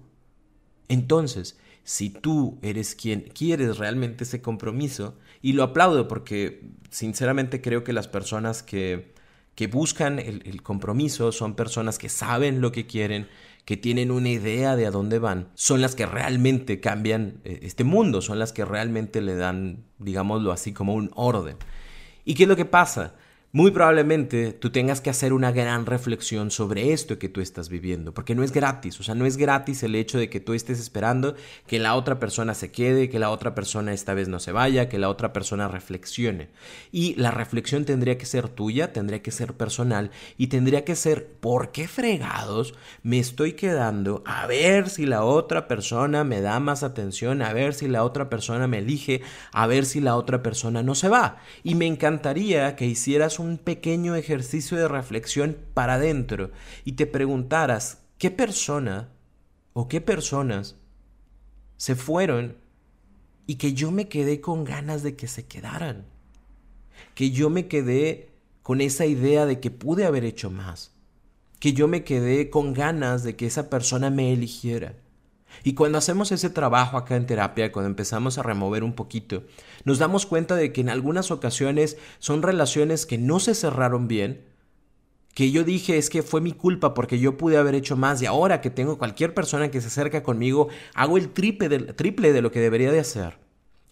Entonces, 0.87 1.57
si 1.83 2.09
tú 2.09 2.59
eres 2.61 2.95
quien 2.95 3.21
quieres 3.21 3.77
realmente 3.77 4.23
ese 4.23 4.41
compromiso, 4.41 5.17
y 5.41 5.53
lo 5.53 5.63
aplaudo 5.63 6.07
porque 6.07 6.61
sinceramente 6.89 7.61
creo 7.61 7.83
que 7.83 7.93
las 7.93 8.07
personas 8.07 8.63
que, 8.63 9.13
que 9.55 9.67
buscan 9.67 10.19
el, 10.19 10.61
compromiso 10.61 11.31
son 11.31 11.55
personas 11.55 11.97
que 11.97 12.09
saben 12.09 12.61
lo 12.61 12.71
que 12.71 12.85
quieren, 12.85 13.27
que 13.65 13.77
tienen 13.77 14.11
una 14.11 14.29
idea 14.29 14.75
de 14.75 14.85
a 14.85 14.91
dónde 14.91 15.19
van, 15.19 15.49
son 15.53 15.81
las 15.81 15.95
que 15.95 16.05
realmente 16.05 16.79
cambian 16.79 17.41
eh, 17.43 17.59
este 17.63 17.83
mundo, 17.83 18.21
son 18.21 18.39
las 18.39 18.53
que 18.53 18.65
realmente 18.65 19.21
le 19.21 19.35
dan, 19.35 19.85
digámoslo 19.97 20.51
así, 20.51 20.73
como 20.73 20.93
un 20.93 21.11
orden. 21.13 21.57
¿Y 22.25 22.35
qué 22.35 22.43
es 22.43 22.49
lo 22.49 22.55
que 22.55 22.65
pasa? 22.65 23.15
Muy 23.51 23.71
probablemente 23.71 24.53
tú 24.53 24.69
tengas 24.69 25.01
que 25.01 25.09
hacer 25.09 25.33
una 25.33 25.51
gran 25.51 25.87
reflexión 25.87 26.51
sobre 26.51 26.93
esto 26.93 27.17
que 27.17 27.29
tú 27.29 27.41
estás 27.41 27.67
viviendo, 27.67 28.13
porque 28.13 28.35
no 28.35 28.43
es 28.43 28.51
gratis, 28.51 28.99
o 28.99 29.03
sea, 29.03 29.15
no 29.15 29.25
es 29.25 29.37
gratis 29.37 29.81
el 29.81 29.95
hecho 29.95 30.19
de 30.19 30.29
que 30.29 30.39
tú 30.39 30.53
estés 30.53 30.79
esperando 30.79 31.35
que 31.65 31.79
la 31.79 31.95
otra 31.95 32.19
persona 32.19 32.53
se 32.53 32.71
quede, 32.71 33.09
que 33.09 33.17
la 33.17 33.31
otra 33.31 33.55
persona 33.55 33.91
esta 33.91 34.13
vez 34.13 34.27
no 34.27 34.39
se 34.39 34.51
vaya, 34.51 34.87
que 34.87 34.99
la 34.99 35.09
otra 35.09 35.33
persona 35.33 35.67
reflexione. 35.67 36.49
Y 36.91 37.15
la 37.15 37.31
reflexión 37.31 37.85
tendría 37.85 38.19
que 38.19 38.27
ser 38.27 38.49
tuya, 38.49 38.93
tendría 38.93 39.23
que 39.23 39.31
ser 39.31 39.53
personal 39.53 40.11
y 40.37 40.47
tendría 40.47 40.85
que 40.85 40.95
ser, 40.95 41.25
¿por 41.25 41.71
qué 41.71 41.87
fregados 41.87 42.75
me 43.01 43.17
estoy 43.17 43.53
quedando 43.53 44.21
a 44.27 44.45
ver 44.45 44.89
si 44.89 45.07
la 45.07 45.23
otra 45.23 45.67
persona 45.67 46.23
me 46.23 46.41
da 46.41 46.59
más 46.59 46.83
atención, 46.83 47.41
a 47.41 47.51
ver 47.53 47.73
si 47.73 47.87
la 47.87 48.03
otra 48.03 48.29
persona 48.29 48.67
me 48.67 48.77
elige, 48.77 49.21
a 49.51 49.65
ver 49.65 49.87
si 49.87 50.01
la 50.01 50.15
otra 50.15 50.43
persona 50.43 50.83
no 50.83 50.93
se 50.93 51.09
va? 51.09 51.37
Y 51.63 51.73
me 51.73 51.87
encantaría 51.87 52.75
que 52.75 52.85
un 53.39 53.57
pequeño 53.57 54.15
ejercicio 54.15 54.77
de 54.77 54.87
reflexión 54.87 55.57
para 55.73 55.95
adentro 55.95 56.51
y 56.85 56.93
te 56.93 57.07
preguntaras, 57.07 57.99
¿qué 58.17 58.31
persona 58.31 59.09
o 59.73 59.87
qué 59.87 60.01
personas 60.01 60.75
se 61.77 61.95
fueron 61.95 62.57
y 63.47 63.55
que 63.55 63.73
yo 63.73 63.91
me 63.91 64.07
quedé 64.09 64.41
con 64.41 64.63
ganas 64.63 65.01
de 65.01 65.15
que 65.15 65.27
se 65.27 65.45
quedaran? 65.47 66.05
Que 67.15 67.31
yo 67.31 67.49
me 67.49 67.67
quedé 67.67 68.29
con 68.61 68.81
esa 68.81 69.05
idea 69.05 69.45
de 69.45 69.59
que 69.59 69.71
pude 69.71 70.05
haber 70.05 70.25
hecho 70.25 70.51
más. 70.51 70.91
Que 71.59 71.73
yo 71.73 71.87
me 71.87 72.03
quedé 72.03 72.49
con 72.49 72.73
ganas 72.73 73.23
de 73.23 73.35
que 73.35 73.47
esa 73.47 73.69
persona 73.69 74.09
me 74.09 74.31
eligiera. 74.31 74.95
Y 75.63 75.73
cuando 75.73 75.97
hacemos 75.97 76.31
ese 76.31 76.49
trabajo 76.49 76.97
acá 76.97 77.15
en 77.15 77.25
terapia, 77.25 77.71
cuando 77.71 77.89
empezamos 77.89 78.37
a 78.37 78.43
remover 78.43 78.83
un 78.83 78.93
poquito, 78.93 79.43
nos 79.83 79.99
damos 79.99 80.25
cuenta 80.25 80.55
de 80.55 80.71
que 80.71 80.81
en 80.81 80.89
algunas 80.89 81.31
ocasiones 81.31 81.97
son 82.19 82.41
relaciones 82.41 83.05
que 83.05 83.17
no 83.17 83.39
se 83.39 83.55
cerraron 83.55 84.07
bien, 84.07 84.45
que 85.33 85.51
yo 85.51 85.63
dije 85.63 85.97
es 85.97 86.09
que 86.09 86.23
fue 86.23 86.41
mi 86.41 86.51
culpa 86.51 86.93
porque 86.93 87.19
yo 87.19 87.37
pude 87.37 87.57
haber 87.57 87.75
hecho 87.75 87.95
más 87.95 88.21
y 88.21 88.25
ahora 88.25 88.61
que 88.61 88.69
tengo 88.69 88.97
cualquier 88.97 89.33
persona 89.33 89.71
que 89.71 89.81
se 89.81 89.87
acerca 89.87 90.23
conmigo, 90.23 90.69
hago 90.93 91.17
el 91.17 91.29
triple 91.29 91.69
de, 91.69 91.79
triple 91.93 92.33
de 92.33 92.41
lo 92.41 92.51
que 92.51 92.59
debería 92.59 92.91
de 92.91 92.99
hacer. 92.99 93.37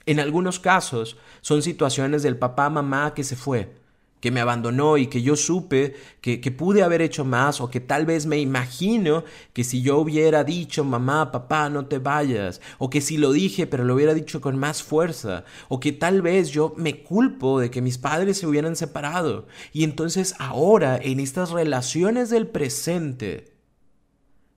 En 0.06 0.20
algunos 0.20 0.60
casos 0.60 1.18
son 1.42 1.62
situaciones 1.62 2.24
del 2.24 2.38
papá, 2.38 2.70
mamá 2.70 3.14
que 3.14 3.24
se 3.24 3.36
fue, 3.36 3.76
que 4.20 4.32
me 4.32 4.40
abandonó 4.40 4.98
y 4.98 5.08
que 5.08 5.22
yo 5.22 5.36
supe 5.36 5.96
que, 6.22 6.42
que, 6.42 6.52
pude 6.52 6.82
haber 6.82 7.02
hecho 7.02 7.24
más 7.24 7.62
o 7.62 7.70
que 7.70 7.80
tal 7.80 8.06
vez 8.06 8.26
me 8.26 8.40
imagino 8.40 9.24
que 9.54 9.64
si 9.64 9.82
yo 9.82 10.00
hubiera 10.00 10.44
dicho 10.44 10.84
mamá, 10.84 11.32
papá, 11.32 11.70
no 11.70 11.86
te 11.86 12.00
vayas 12.00 12.60
o 12.80 12.90
que 12.90 13.02
si 13.02 13.18
lo 13.18 13.32
dije 13.32 13.68
pero 13.68 13.84
lo 13.84 13.94
hubiera 13.94 14.14
dicho 14.14 14.42
con 14.42 14.58
más 14.58 14.82
fuerza 14.82 15.46
o 15.68 15.80
que 15.80 15.92
tal 15.92 16.22
vez 16.22 16.50
yo 16.50 16.74
me 16.78 17.04
culpo 17.04 17.60
de 17.60 17.70
que 17.70 17.82
mis 17.82 17.98
padres 17.98 18.38
se 18.40 18.48
hubieran 18.48 18.76
separado. 18.76 19.48
Y 19.72 19.84
entonces 19.84 20.34
ahora 20.40 20.98
en 21.02 21.20
estas 21.20 21.52
relaciones 21.52 22.30
del 22.30 22.48
presente 22.48 23.54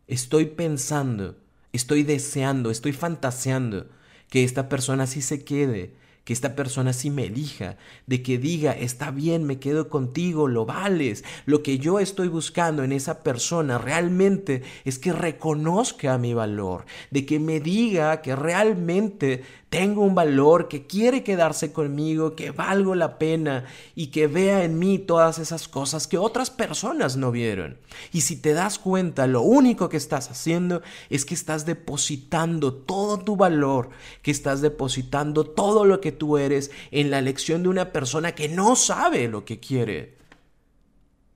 estoy 0.07 0.47
pensando, 0.47 1.37
estoy 1.73 2.03
deseando, 2.03 2.71
estoy 2.71 2.93
fantaseando 2.93 3.87
que 4.29 4.45
esta 4.45 4.69
persona 4.69 5.07
sí 5.07 5.21
se 5.21 5.45
quede 5.45 5.95
que 6.31 6.35
esta 6.35 6.55
persona 6.55 6.93
sí 6.93 7.11
me 7.11 7.25
elija, 7.25 7.77
de 8.07 8.23
que 8.23 8.39
diga, 8.39 8.71
está 8.71 9.11
bien, 9.11 9.43
me 9.43 9.59
quedo 9.59 9.89
contigo, 9.89 10.47
lo 10.47 10.65
vales. 10.65 11.25
Lo 11.45 11.65
que 11.65 11.81
yo 11.81 11.99
estoy 11.99 12.29
buscando 12.29 12.85
en 12.85 12.93
esa 12.93 13.25
persona 13.25 13.79
realmente 13.79 14.63
es 14.85 15.01
que 15.01 15.13
reconozca 15.13 16.17
mi 16.19 16.33
valor, 16.33 16.85
de 17.11 17.27
que 17.27 17.41
me 17.41 17.59
diga 17.59 18.23
que 18.23 18.37
realmente 18.37 19.43
tengo 19.71 20.03
un 20.03 20.17
valor, 20.17 20.67
que 20.67 20.89
quiere 20.89 21.23
quedarse 21.23 21.73
conmigo, 21.73 22.35
que 22.35 22.51
valgo 22.51 22.97
la 22.97 23.19
pena 23.19 23.65
y 23.95 24.09
que 24.09 24.27
vea 24.27 24.65
en 24.65 24.81
mí 24.81 24.99
todas 24.99 25.39
esas 25.39 25.69
cosas 25.69 26.09
que 26.09 26.19
otras 26.19 26.51
personas 26.51 27.17
no 27.17 27.31
vieron. 27.31 27.79
Y 28.13 28.23
si 28.23 28.37
te 28.37 28.53
das 28.53 28.81
cuenta, 28.81 29.29
lo 29.29 29.43
único 29.43 29.89
que 29.89 29.97
estás 29.97 30.29
haciendo 30.29 30.83
es 31.09 31.25
que 31.25 31.35
estás 31.35 31.67
depositando 31.67 32.75
todo 32.75 33.21
tu 33.21 33.37
valor, 33.37 33.91
que 34.23 34.33
estás 34.33 34.61
depositando 34.61 35.45
todo 35.45 35.85
lo 35.85 36.01
que 36.01 36.11
tú 36.21 36.37
eres 36.37 36.71
en 36.91 37.11
la 37.11 37.19
elección 37.19 37.63
de 37.63 37.71
una 37.71 37.93
persona 37.93 38.33
que 38.33 38.51
no 38.51 38.77
sabe 38.77 39.27
lo 39.27 39.47
que 39.47 39.59
quiere. 39.59 40.21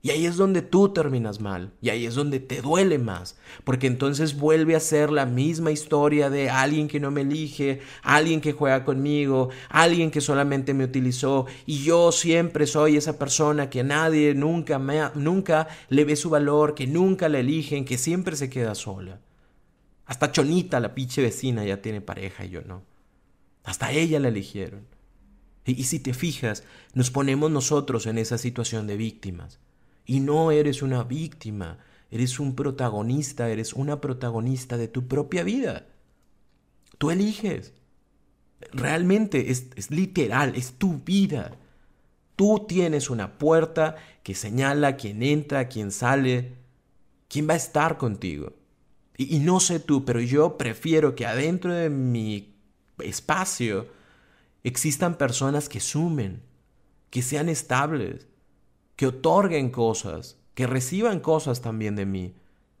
Y 0.03 0.11
ahí 0.11 0.27
es 0.27 0.35
donde 0.37 0.61
tú 0.61 0.89
terminas 0.89 1.41
mal, 1.41 1.73
y 1.81 1.89
ahí 1.89 2.05
es 2.05 2.13
donde 2.13 2.39
te 2.39 2.61
duele 2.61 2.99
más, 2.99 3.39
porque 3.63 3.87
entonces 3.87 4.37
vuelve 4.37 4.75
a 4.75 4.79
ser 4.79 5.09
la 5.09 5.25
misma 5.25 5.71
historia 5.71 6.29
de 6.29 6.51
alguien 6.51 6.87
que 6.87 6.99
no 6.99 7.09
me 7.09 7.21
elige, 7.21 7.79
alguien 8.03 8.39
que 8.39 8.51
juega 8.51 8.85
conmigo, 8.85 9.49
alguien 9.67 10.11
que 10.11 10.21
solamente 10.21 10.75
me 10.75 10.83
utilizó, 10.83 11.47
y 11.65 11.83
yo 11.83 12.11
siempre 12.11 12.67
soy 12.67 12.97
esa 12.97 13.17
persona 13.17 13.71
que 13.71 13.83
nadie 13.83 14.35
nunca, 14.35 14.77
nunca 15.15 15.67
le 15.89 16.05
ve 16.05 16.15
su 16.15 16.29
valor, 16.29 16.75
que 16.75 16.85
nunca 16.85 17.27
la 17.27 17.39
eligen, 17.39 17.83
que 17.83 17.97
siempre 17.97 18.35
se 18.35 18.51
queda 18.51 18.75
sola. 18.75 19.19
Hasta 20.05 20.31
Chonita, 20.31 20.79
la 20.79 20.93
pinche 20.93 21.23
vecina, 21.23 21.65
ya 21.65 21.81
tiene 21.81 22.01
pareja 22.01 22.45
y 22.45 22.49
yo 22.49 22.61
no. 22.61 22.83
Hasta 23.65 23.91
ella 23.91 24.19
la 24.19 24.29
eligieron. 24.29 24.85
Y, 25.65 25.85
si 25.85 25.99
te 25.99 26.13
fijas, 26.13 26.63
nos 26.93 27.09
ponemos 27.09 27.49
nosotros 27.49 28.05
en 28.05 28.19
esa 28.19 28.37
situación 28.37 28.85
de 28.85 28.97
víctimas. 28.97 29.59
Y 30.05 30.19
no 30.19 30.51
eres 30.51 30.83
una 30.83 31.03
víctima, 31.03 31.79
eres 32.11 32.39
un 32.39 32.55
protagonista, 32.55 33.49
eres 33.49 33.73
una 33.73 33.99
protagonista 33.99 34.77
de 34.77 34.87
tu 34.87 35.07
propia 35.07 35.43
vida. 35.43 35.87
Tú 36.99 37.09
eliges. 37.09 37.73
Realmente 38.71 39.49
es, 39.49 39.89
literal, 39.89 40.53
es 40.55 40.73
tu 40.73 40.99
vida. 40.99 41.57
Tú 42.35 42.65
tienes 42.67 43.09
una 43.09 43.39
puerta 43.39 43.95
que 44.21 44.35
señala 44.35 44.97
quién 44.97 45.23
entra, 45.23 45.67
quién 45.67 45.91
sale, 45.91 46.53
quién 47.27 47.49
va 47.49 47.53
a 47.53 47.57
estar 47.57 47.97
contigo. 47.97 48.53
Y 49.17 49.39
no 49.39 49.59
sé 49.59 49.79
tú, 49.79 50.05
pero 50.05 50.19
yo 50.19 50.57
prefiero 50.57 51.15
que 51.15 51.25
adentro 51.25 51.73
de 51.73 51.89
mi 51.89 52.54
espacio 52.99 53.87
existan 54.63 55.15
personas 55.15 55.69
que 55.69 55.79
sumen, 55.79 56.41
que 57.09 57.21
sean 57.21 57.49
estables, 57.49 58.27
que 58.95 59.07
otorguen 59.07 59.69
cosas, 59.69 60.37
que 60.53 60.67
reciban 60.67 61.19
cosas 61.19 61.61
también 61.61 61.95
de 61.95 62.05
mí 62.05 62.35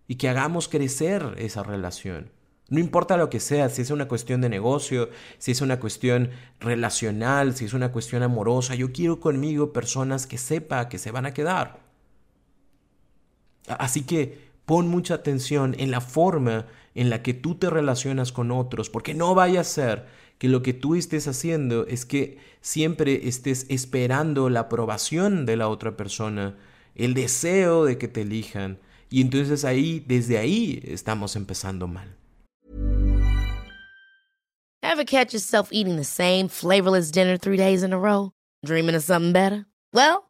y 0.07 0.15
que 0.15 0.29
hagamos 0.29 0.67
crecer 0.67 1.35
esa 1.37 1.63
relación. 1.63 2.31
No 2.67 2.79
importa 2.79 3.17
lo 3.17 3.29
que 3.29 3.39
sea, 3.39 3.69
si 3.69 3.83
es 3.83 3.91
una 3.91 4.07
cuestión 4.07 4.41
de 4.41 4.49
negocio, 4.49 5.09
si 5.37 5.51
es 5.51 5.61
una 5.61 5.79
cuestión 5.79 6.31
relacional, 6.59 7.55
si 7.55 7.65
es 7.65 7.73
una 7.73 7.91
cuestión 7.91 8.23
amorosa, 8.23 8.73
yo 8.73 8.91
quiero 8.91 9.19
conmigo 9.19 9.71
personas 9.71 10.25
que 10.25 10.39
sepa 10.39 10.89
que 10.89 10.97
se 10.97 11.11
van 11.11 11.27
a 11.27 11.33
quedar. 11.33 11.79
Así 13.67 14.03
que 14.03 14.44
pon 14.65 14.87
mucha 14.87 15.15
atención 15.15 15.75
en 15.77 15.91
la 15.91 16.01
forma 16.01 16.65
en 16.93 17.09
la 17.09 17.21
que 17.21 17.33
tú 17.33 17.55
te 17.55 17.69
relacionas 17.69 18.31
con 18.31 18.51
otros, 18.51 18.89
porque 18.89 19.13
no 19.13 19.35
vaya 19.35 19.61
a 19.61 19.65
ser 19.65 20.05
que 20.37 20.49
lo 20.49 20.61
que 20.61 20.73
tú 20.73 20.95
estés 20.95 21.27
haciendo 21.27 21.85
es 21.87 22.05
que 22.05 22.39
siempre 22.61 23.27
estés 23.27 23.65
esperando 23.69 24.49
la 24.49 24.61
aprobación 24.61 25.45
de 25.45 25.57
la 25.57 25.69
otra 25.69 25.95
persona, 25.95 26.57
el 26.95 27.13
deseo 27.13 27.85
de 27.85 27.97
que 27.97 28.07
te 28.07 28.21
elijan, 28.21 28.79
y 29.09 29.21
entonces 29.21 29.65
ahí, 29.65 30.03
desde 30.07 30.37
ahí, 30.37 30.81
estamos 30.85 31.35
empezando 31.35 31.87
mal. 31.87 32.15
Ever 34.81 35.05
catch 35.05 35.33
yourself 35.33 35.69
eating 35.71 35.97
the 35.97 36.03
same 36.03 36.47
flavorless 36.47 37.11
dinner 37.11 37.37
three 37.37 37.57
days 37.57 37.83
in 37.83 37.91
a 37.91 37.97
row? 37.97 38.31
Dreaming 38.63 38.95
of 38.95 39.03
something 39.03 39.33
better? 39.33 39.65
Well, 39.93 40.29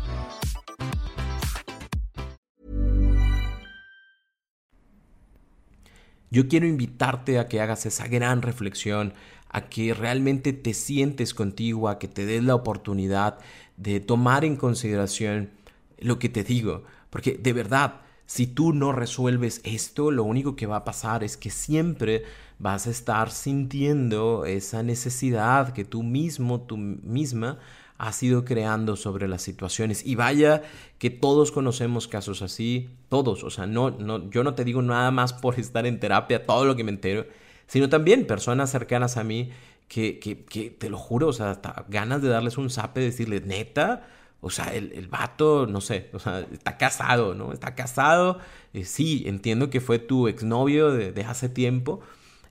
Yo 6.31 6.47
quiero 6.47 6.65
invitarte 6.65 7.37
a 7.37 7.47
que 7.47 7.61
hagas 7.61 7.85
esa 7.85 8.07
gran 8.07 8.41
reflexión 8.41 9.13
a 9.49 9.67
que 9.67 9.93
realmente 9.93 10.53
te 10.53 10.73
sientes 10.73 11.33
contigo, 11.33 11.89
a 11.89 11.99
que 11.99 12.07
te 12.07 12.25
des 12.25 12.41
la 12.41 12.55
oportunidad 12.55 13.37
de 13.75 13.99
tomar 13.99 14.45
en 14.45 14.55
consideración 14.55 15.51
lo 15.99 16.19
que 16.19 16.29
te 16.29 16.45
digo. 16.45 16.83
Porque 17.09 17.33
de 17.33 17.51
verdad, 17.51 18.01
si 18.25 18.47
tú 18.47 18.71
no 18.71 18.93
resuelves 18.93 19.59
esto, 19.65 20.09
lo 20.09 20.23
único 20.23 20.55
que 20.55 20.67
va 20.67 20.77
a 20.77 20.85
pasar 20.85 21.23
es 21.25 21.35
que 21.35 21.49
siempre 21.49 22.23
vas 22.59 22.87
a 22.87 22.91
estar 22.91 23.29
sintiendo 23.29 24.45
esa 24.45 24.83
necesidad 24.83 25.73
que 25.73 25.83
tú 25.83 26.01
mismo, 26.01 26.61
tú 26.61 26.77
misma, 26.77 27.59
has 28.01 28.23
ido 28.23 28.45
creando 28.45 28.95
sobre 28.95 29.27
las 29.27 29.43
situaciones. 29.43 30.03
Y 30.03 30.15
vaya 30.15 30.63
que 30.97 31.11
todos 31.11 31.51
conocemos 31.51 32.07
casos 32.07 32.41
así, 32.41 32.89
todos, 33.09 33.43
o 33.43 33.51
sea, 33.51 33.67
no, 33.67 33.91
no, 33.91 34.27
yo 34.31 34.43
no 34.43 34.55
te 34.55 34.63
digo 34.63 34.81
nada 34.81 35.11
más 35.11 35.33
por 35.33 35.59
estar 35.59 35.85
en 35.85 35.99
terapia, 35.99 36.47
todo 36.47 36.65
lo 36.65 36.75
que 36.75 36.83
me 36.83 36.89
entero, 36.89 37.27
sino 37.67 37.89
también 37.89 38.25
personas 38.25 38.71
cercanas 38.71 39.17
a 39.17 39.23
mí 39.23 39.51
que, 39.87 40.17
que, 40.17 40.71
te 40.71 40.89
lo 40.89 40.97
juro, 40.97 41.27
o 41.27 41.33
sea, 41.33 41.51
hasta 41.51 41.85
ganas 41.89 42.23
de 42.23 42.29
darles 42.29 42.57
un 42.57 42.71
zape, 42.71 43.01
decirles, 43.01 43.45
neta, 43.45 44.07
o 44.41 44.49
sea, 44.49 44.73
el, 44.73 44.93
el, 44.93 45.07
vato, 45.07 45.67
no 45.67 45.79
sé, 45.79 46.09
o 46.13 46.17
sea, 46.17 46.39
está 46.51 46.77
casado, 46.77 47.35
¿no? 47.35 47.53
Está 47.53 47.75
casado. 47.75 48.39
Eh, 48.73 48.85
sí, 48.85 49.25
entiendo 49.27 49.69
que 49.69 49.79
fue 49.79 49.99
tu 49.99 50.27
exnovio 50.27 50.91
de, 50.91 51.11
de 51.11 51.23
hace 51.23 51.49
tiempo, 51.49 51.99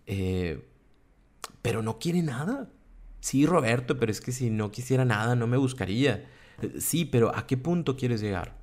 eh, 0.07 0.65
pero 1.61 1.83
no 1.83 1.99
quiere 1.99 2.23
nada. 2.23 2.69
Sí, 3.21 3.47
Roberto, 3.47 3.99
pero 3.99 4.11
es 4.11 4.21
que 4.21 4.33
si 4.33 4.51
no 4.51 4.71
quisiera 4.71 5.05
nada, 5.05 5.35
no 5.35 5.47
me 5.47 5.57
buscaría. 5.57 6.27
Eh, 6.63 6.75
sí, 6.79 7.05
pero 7.05 7.35
¿a 7.35 7.47
qué 7.47 7.57
punto 7.57 7.97
quieres 7.97 8.21
llegar? 8.21 8.57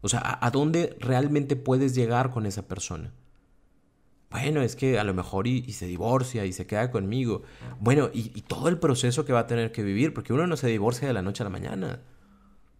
O 0.00 0.08
sea, 0.08 0.38
¿a, 0.40 0.50
dónde 0.50 0.96
realmente 1.00 1.56
puedes 1.56 1.94
llegar 1.94 2.30
con 2.30 2.46
esa 2.46 2.68
persona? 2.68 3.12
Bueno, 4.30 4.60
es 4.60 4.76
que 4.76 4.98
a 4.98 5.04
lo 5.04 5.14
mejor 5.14 5.46
y, 5.46 5.72
se 5.72 5.86
divorcia 5.86 6.44
y 6.44 6.52
se 6.52 6.66
queda 6.66 6.90
conmigo. 6.90 7.42
Bueno, 7.80 8.10
y, 8.12 8.32
y, 8.34 8.42
todo 8.42 8.68
el 8.68 8.78
proceso 8.78 9.24
que 9.24 9.32
va 9.32 9.40
a 9.40 9.46
tener 9.46 9.72
que 9.72 9.82
vivir, 9.82 10.12
porque 10.12 10.32
uno 10.32 10.46
no 10.46 10.56
se 10.56 10.68
divorcia 10.68 11.08
de 11.08 11.14
la 11.14 11.22
noche 11.22 11.42
a 11.42 11.44
la 11.44 11.50
mañana. 11.50 12.00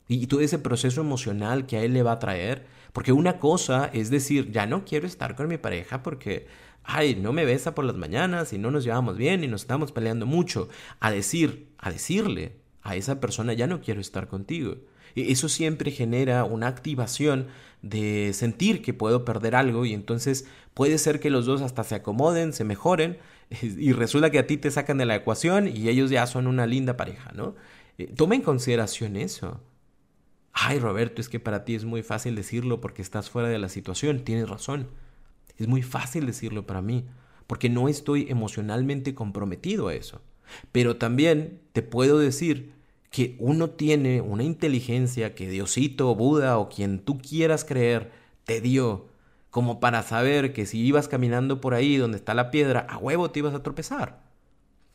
Y, 0.09 0.27
todo 0.27 0.41
ese 0.41 0.59
proceso 0.59 1.01
emocional 1.01 1.67
que 1.67 1.77
a 1.77 1.83
él 1.83 1.93
le 1.93 2.03
va 2.03 2.13
a 2.13 2.19
traer. 2.19 2.67
Porque 2.93 3.13
una 3.13 3.39
cosa 3.39 3.91
es 3.93 4.11
decir, 4.11 4.51
ya 4.53 4.67
no 4.67 4.85
quiero 4.85 5.07
estar 5.07 5.35
con 5.35 5.49
mi 5.49 5.59
pareja 5.59 6.03
porque, 6.03 6.47
ay, 6.87 7.17
no 7.17 7.33
me 7.33 7.45
besa 7.45 7.75
por 7.75 7.85
las 7.85 7.97
mañanas 7.97 8.53
y 8.53 8.59
no 8.59 8.71
nos 8.71 8.85
llevamos 8.85 9.17
bien 9.17 9.45
y 9.45 9.49
nos 9.49 9.63
estamos 9.63 9.93
peleando 9.93 10.25
mucho. 10.25 10.69
A 11.01 11.11
decir, 11.11 11.69
a 11.79 11.91
decirle 11.91 12.53
a 12.83 12.97
esa 12.97 13.21
persona, 13.21 13.53
ya 13.53 13.67
no 13.67 13.81
quiero 13.81 14.01
estar 14.01 14.29
contigo. 14.29 14.77
E, 15.17 15.33
eso 15.33 15.49
siempre 15.49 15.91
genera 15.91 16.45
una 16.45 16.69
activación 16.69 17.49
de 17.83 18.33
sentir 18.33 18.83
que 18.83 18.95
puedo 18.95 19.25
perder 19.25 19.57
algo 19.57 19.85
y 19.85 19.93
entonces 19.93 20.47
puede 20.75 20.99
ser 20.99 21.21
que 21.21 21.31
los 21.31 21.47
dos 21.47 21.61
hasta 21.63 21.85
se 21.85 21.97
acomoden, 21.97 22.53
se 22.53 22.65
mejoren 22.65 23.19
y 23.63 23.93
resulta 23.93 24.31
que 24.31 24.39
a 24.39 24.47
ti 24.47 24.57
te 24.57 24.71
sacan 24.71 24.99
de 24.99 25.07
la 25.07 25.17
ecuación 25.17 25.69
y 25.69 25.89
ellos 25.89 26.11
ya 26.11 26.27
son 26.27 26.47
una 26.47 26.67
linda 26.67 26.97
pareja, 26.97 27.33
¿no? 27.35 27.55
Eh, 27.99 28.13
toma 28.15 28.35
en 28.35 28.43
consideración 28.43 29.17
eso. 29.17 29.61
Ay, 30.53 30.79
Roberto, 30.79 31.21
es 31.21 31.29
que 31.29 31.41
para 31.41 31.65
ti 31.65 31.75
es 31.75 31.85
muy 31.85 32.03
fácil 32.03 32.35
decirlo 32.35 32.81
porque 32.81 33.03
estás 33.03 33.29
fuera 33.29 33.49
de 33.49 33.59
la 33.59 33.69
situación. 33.69 34.21
Tienes 34.25 34.49
razón. 34.49 34.89
Es 35.59 35.69
muy 35.69 35.83
fácil 35.83 36.27
decirlo 36.27 36.67
para 36.67 36.83
mí 36.83 37.05
porque 37.47 37.69
no 37.69 37.89
estoy 37.89 38.27
emocionalmente 38.29 39.15
comprometido 39.15 39.89
a 39.89 39.95
eso. 39.95 40.21
Pero 40.73 40.97
también 40.97 41.61
te 41.73 41.83
puedo 41.83 42.19
decir 42.19 42.73
que 43.11 43.37
uno 43.39 43.71
tiene 43.71 44.21
una 44.21 44.43
inteligencia 44.43 45.35
que 45.35 45.49
Diosito, 45.49 46.15
Buda 46.15 46.59
o 46.59 46.69
quien 46.69 46.99
tú 46.99 47.19
quieras 47.19 47.65
creer 47.65 48.11
te 48.45 48.61
dio, 48.61 49.07
como 49.51 49.81
para 49.81 50.03
saber 50.03 50.53
que 50.53 50.67
si 50.67 50.81
ibas 50.81 51.09
caminando 51.09 51.61
por 51.61 51.75
ahí 51.75 51.97
donde 51.97 52.19
está 52.19 52.35
la 52.35 52.51
piedra, 52.51 52.81
a 52.89 52.99
huevo 52.99 53.31
te 53.31 53.39
ibas 53.39 53.55
a 53.55 53.63
tropezar. 53.63 54.23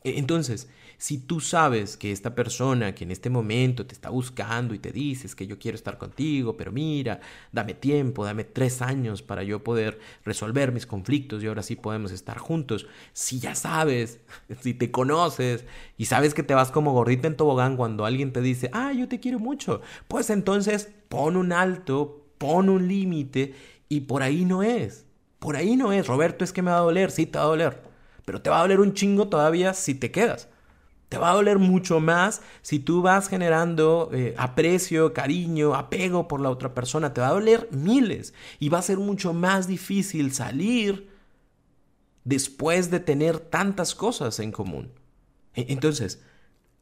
E, 0.04 0.18
entonces, 0.18 0.68
si 1.02 1.18
tú 1.18 1.40
sabes 1.40 1.96
que 1.96 2.12
esta 2.12 2.32
persona 2.36 2.94
que 2.94 3.02
en 3.02 3.10
este 3.10 3.28
momento 3.28 3.84
te 3.84 3.92
está 3.92 4.08
buscando 4.08 4.72
y 4.72 4.78
te 4.78 4.92
dices 4.92 5.34
que 5.34 5.48
yo 5.48 5.58
quiero 5.58 5.74
estar 5.74 5.98
contigo, 5.98 6.56
pero 6.56 6.70
mira, 6.70 7.18
dame 7.50 7.74
tiempo, 7.74 8.24
dame 8.24 8.44
tres 8.44 8.80
años 8.82 9.20
para 9.20 9.42
yo 9.42 9.64
poder 9.64 9.98
resolver 10.24 10.70
mis 10.70 10.86
conflictos 10.86 11.42
y 11.42 11.48
ahora 11.48 11.64
sí 11.64 11.74
podemos 11.74 12.12
estar 12.12 12.38
juntos, 12.38 12.86
si 13.14 13.40
ya 13.40 13.56
sabes, 13.56 14.20
si 14.60 14.74
te 14.74 14.92
conoces 14.92 15.64
y 15.98 16.04
sabes 16.04 16.34
que 16.34 16.44
te 16.44 16.54
vas 16.54 16.70
como 16.70 16.92
gordita 16.92 17.26
en 17.26 17.36
tobogán 17.36 17.76
cuando 17.76 18.04
alguien 18.06 18.32
te 18.32 18.40
dice, 18.40 18.70
ah, 18.72 18.92
yo 18.92 19.08
te 19.08 19.18
quiero 19.18 19.40
mucho, 19.40 19.80
pues 20.06 20.30
entonces 20.30 20.88
pon 21.08 21.36
un 21.36 21.52
alto, 21.52 22.28
pon 22.38 22.68
un 22.68 22.86
límite 22.86 23.56
y 23.88 24.02
por 24.02 24.22
ahí 24.22 24.44
no 24.44 24.62
es. 24.62 25.04
Por 25.40 25.56
ahí 25.56 25.74
no 25.74 25.92
es, 25.92 26.06
Roberto, 26.06 26.44
es 26.44 26.52
que 26.52 26.62
me 26.62 26.70
va 26.70 26.76
a 26.76 26.82
doler, 26.82 27.10
sí 27.10 27.26
te 27.26 27.38
va 27.38 27.44
a 27.46 27.48
doler 27.48 27.92
pero 28.24 28.40
te 28.40 28.50
va 28.50 28.58
a 28.58 28.62
doler 28.62 28.78
un 28.78 28.94
chingo 28.94 29.26
todavía 29.26 29.74
si 29.74 29.96
te 29.96 30.12
quedas. 30.12 30.48
Te 31.12 31.18
va 31.18 31.30
a 31.30 31.34
doler 31.34 31.58
mucho 31.58 32.00
más 32.00 32.40
si 32.62 32.78
tú 32.78 33.02
vas 33.02 33.28
generando 33.28 34.08
eh, 34.14 34.34
aprecio, 34.38 35.12
cariño, 35.12 35.74
apego 35.74 36.26
por 36.26 36.40
la 36.40 36.48
otra 36.48 36.72
persona. 36.72 37.12
Te 37.12 37.20
va 37.20 37.28
a 37.28 37.32
doler 37.34 37.68
miles 37.70 38.32
y 38.58 38.70
va 38.70 38.78
a 38.78 38.82
ser 38.82 38.96
mucho 38.96 39.34
más 39.34 39.66
difícil 39.66 40.32
salir 40.32 41.10
después 42.24 42.90
de 42.90 42.98
tener 42.98 43.40
tantas 43.40 43.94
cosas 43.94 44.38
en 44.38 44.52
común. 44.52 44.90
E, 45.54 45.66
entonces, 45.68 46.22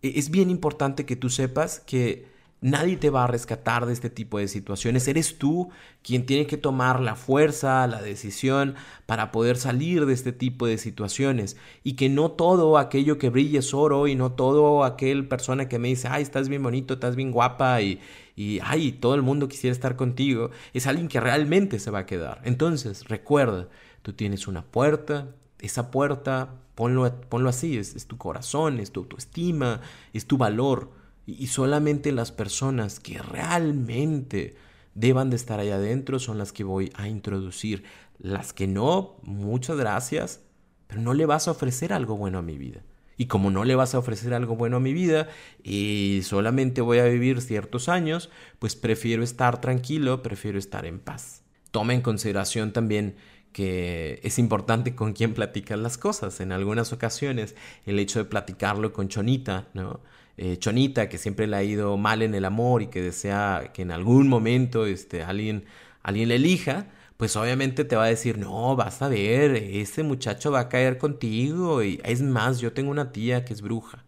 e, 0.00 0.12
es 0.14 0.30
bien 0.30 0.49
importante 0.49 1.04
que 1.06 1.16
tú 1.16 1.28
sepas 1.28 1.80
que 1.80 2.28
Nadie 2.62 2.99
te 2.99 3.08
va 3.08 3.25
a 3.25 3.26
rescatar 3.26 3.86
de 3.86 3.94
este 3.94 4.10
tipo 4.10 4.38
de 4.38 4.46
situaciones. 4.46 5.08
Eres 5.08 5.38
tú 5.38 5.70
quien 6.02 6.26
tiene 6.26 6.46
que 6.46 6.58
tomar 6.58 7.00
la 7.00 7.14
fuerza, 7.16 7.86
la 7.86 8.02
decisión 8.02 8.75
para 9.06 9.32
poder 9.32 9.56
salir 9.56 10.04
de 10.04 10.12
este 10.12 10.32
tipo 10.32 10.66
de 10.66 10.76
situaciones. 10.76 11.56
Y 11.84 11.94
que 11.94 12.10
no 12.10 12.32
todo 12.32 12.76
aquello 12.76 13.16
que 13.16 13.30
brille 13.30 13.60
es 13.60 13.73
oro 13.73 14.08
y 14.08 14.14
no 14.14 14.32
todo 14.32 14.84
aquel 14.84 15.26
persona 15.26 15.68
que 15.68 15.78
me 15.78 15.88
dice, 15.88 16.08
ay, 16.10 16.23
estás 16.23 16.50
bien 16.50 16.62
bonito, 16.62 16.94
estás 16.94 17.16
bien 17.16 17.32
guapa 17.32 17.80
y, 17.80 17.99
y 18.36 18.58
ay, 18.62 18.92
todo 18.92 19.14
el 19.14 19.23
mundo 19.23 19.49
quisiera 19.49 19.73
estar 19.73 19.96
contigo, 19.96 20.50
es 20.75 20.86
alguien 20.86 21.08
que 21.08 21.20
realmente 21.20 21.78
se 21.78 21.90
va 21.90 22.00
a 22.00 22.06
quedar. 22.06 22.42
Entonces, 22.44 23.08
recuerda, 23.08 23.68
tú 24.02 24.12
tienes 24.12 24.46
una 24.46 24.62
puerta, 24.62 25.28
esa 25.60 25.90
puerta, 25.90 26.50
ponlo, 26.75 27.10
ponlo 27.30 27.49
así, 27.49 27.78
es, 27.78 27.96
es 27.96 28.06
tu 28.06 28.18
corazón, 28.18 28.80
es 28.80 28.92
tu 28.92 29.00
autoestima, 29.00 29.80
es 30.12 30.26
tu 30.26 30.36
valor 30.36 31.00
y 31.38 31.49
solamente 31.49 32.12
las 32.12 32.32
personas 32.32 33.00
que 33.00 33.19
realmente 33.19 34.56
deban 34.95 35.30
de 35.30 35.36
estar 35.36 35.60
allá 35.60 35.76
adentro 35.76 36.19
son 36.19 36.38
las 36.38 36.52
que 36.52 36.64
voy 36.64 36.90
a 36.95 37.08
introducir. 37.08 37.84
Las 38.19 38.52
que 38.52 38.66
no, 38.66 39.16
muchas 39.23 39.76
gracias, 39.76 40.40
pero 40.86 41.00
no 41.00 41.14
le 41.14 41.26
vas 41.26 41.49
a 41.49 41.52
ofrecer 41.52 41.93
algo 41.93 42.16
bueno 42.16 42.38
a 42.38 42.43
mi 42.43 42.58
vida. 42.58 42.82
Y 43.16 43.26
como 43.26 43.50
no 43.50 43.64
le 43.64 43.75
vas 43.75 43.95
a 43.95 43.99
ofrecer 43.99 44.32
algo 44.32 44.56
bueno 44.56 44.78
a 44.78 44.80
mi 44.80 44.95
vida 44.95 45.28
y 45.62 46.21
solamente 46.25 46.80
voy 46.80 46.99
a 46.99 47.04
vivir 47.04 47.43
ciertos 47.43 47.88
años, 47.90 48.30
pues 48.58 48.76
prefiero 48.76 49.23
estar 49.23 49.60
tranquilo, 49.60 50.23
prefiero 50.23 50.58
estar 50.58 50.86
en 50.86 50.99
paz. 50.99 51.43
Toma 51.71 51.93
en 51.93 52.00
consideración 52.00 52.73
también 52.73 53.16
que 53.52 54.21
es 54.23 54.38
importante 54.38 54.95
con 54.95 55.12
quién 55.12 55.34
platicas 55.34 55.78
las 55.78 55.99
cosas. 55.99 56.40
En 56.40 56.50
algunas 56.50 56.93
ocasiones 56.93 57.56
el 57.84 57.99
hecho 57.99 58.19
de 58.21 58.25
platicarlo 58.25 58.93
con 58.93 59.08
Chonita, 59.08 59.69
¿no? 59.75 60.00
Eh, 60.36 60.56
Chonita, 60.58 61.08
que 61.08 61.19
siempre 61.19 61.47
le 61.47 61.56
ha 61.56 61.62
ido 61.62 61.97
mal 61.97 62.23
en 62.23 62.34
el 62.34 62.45
amor 62.45 62.82
y 62.82 62.86
que 62.88 63.02
desea 63.02 63.71
que 63.75 63.82
en 63.82 63.90
algún 63.90 64.28
momento 64.28 64.86
este, 64.86 65.23
alguien, 65.23 65.64
alguien 66.02 66.28
le 66.28 66.36
elija, 66.36 66.86
pues 67.16 67.36
obviamente 67.36 67.84
te 67.84 67.97
va 67.97 68.04
a 68.04 68.08
decir, 68.08 68.38
no, 68.38 68.76
vas 68.76 69.02
a 69.02 69.08
ver, 69.08 69.54
ese 69.54 70.02
muchacho 70.02 70.50
va 70.50 70.60
a 70.60 70.69
caer 70.71 70.97
contigo. 70.99 71.82
Y 71.82 72.00
es 72.04 72.23
más, 72.23 72.60
yo 72.60 72.73
tengo 72.73 72.90
una 72.90 73.12
tía 73.12 73.45
que 73.45 73.52
es 73.52 73.60
bruja. 73.60 74.04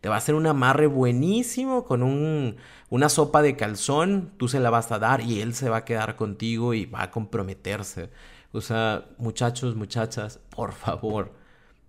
Te 0.00 0.08
va 0.08 0.16
a 0.16 0.18
hacer 0.18 0.34
un 0.34 0.46
amarre 0.46 0.86
buenísimo 0.88 1.84
con 1.84 2.02
un, 2.02 2.56
una 2.90 3.08
sopa 3.08 3.42
de 3.42 3.56
calzón, 3.56 4.32
tú 4.36 4.48
se 4.48 4.60
la 4.60 4.70
vas 4.70 4.92
a 4.92 4.98
dar 4.98 5.20
y 5.20 5.40
él 5.40 5.54
se 5.54 5.68
va 5.68 5.78
a 5.78 5.84
quedar 5.84 6.16
contigo 6.16 6.74
y 6.74 6.86
va 6.86 7.02
a 7.02 7.10
comprometerse. 7.10 8.10
O 8.52 8.60
sea, 8.60 9.06
muchachos, 9.18 9.76
muchachas, 9.76 10.40
por 10.50 10.72
favor, 10.72 11.32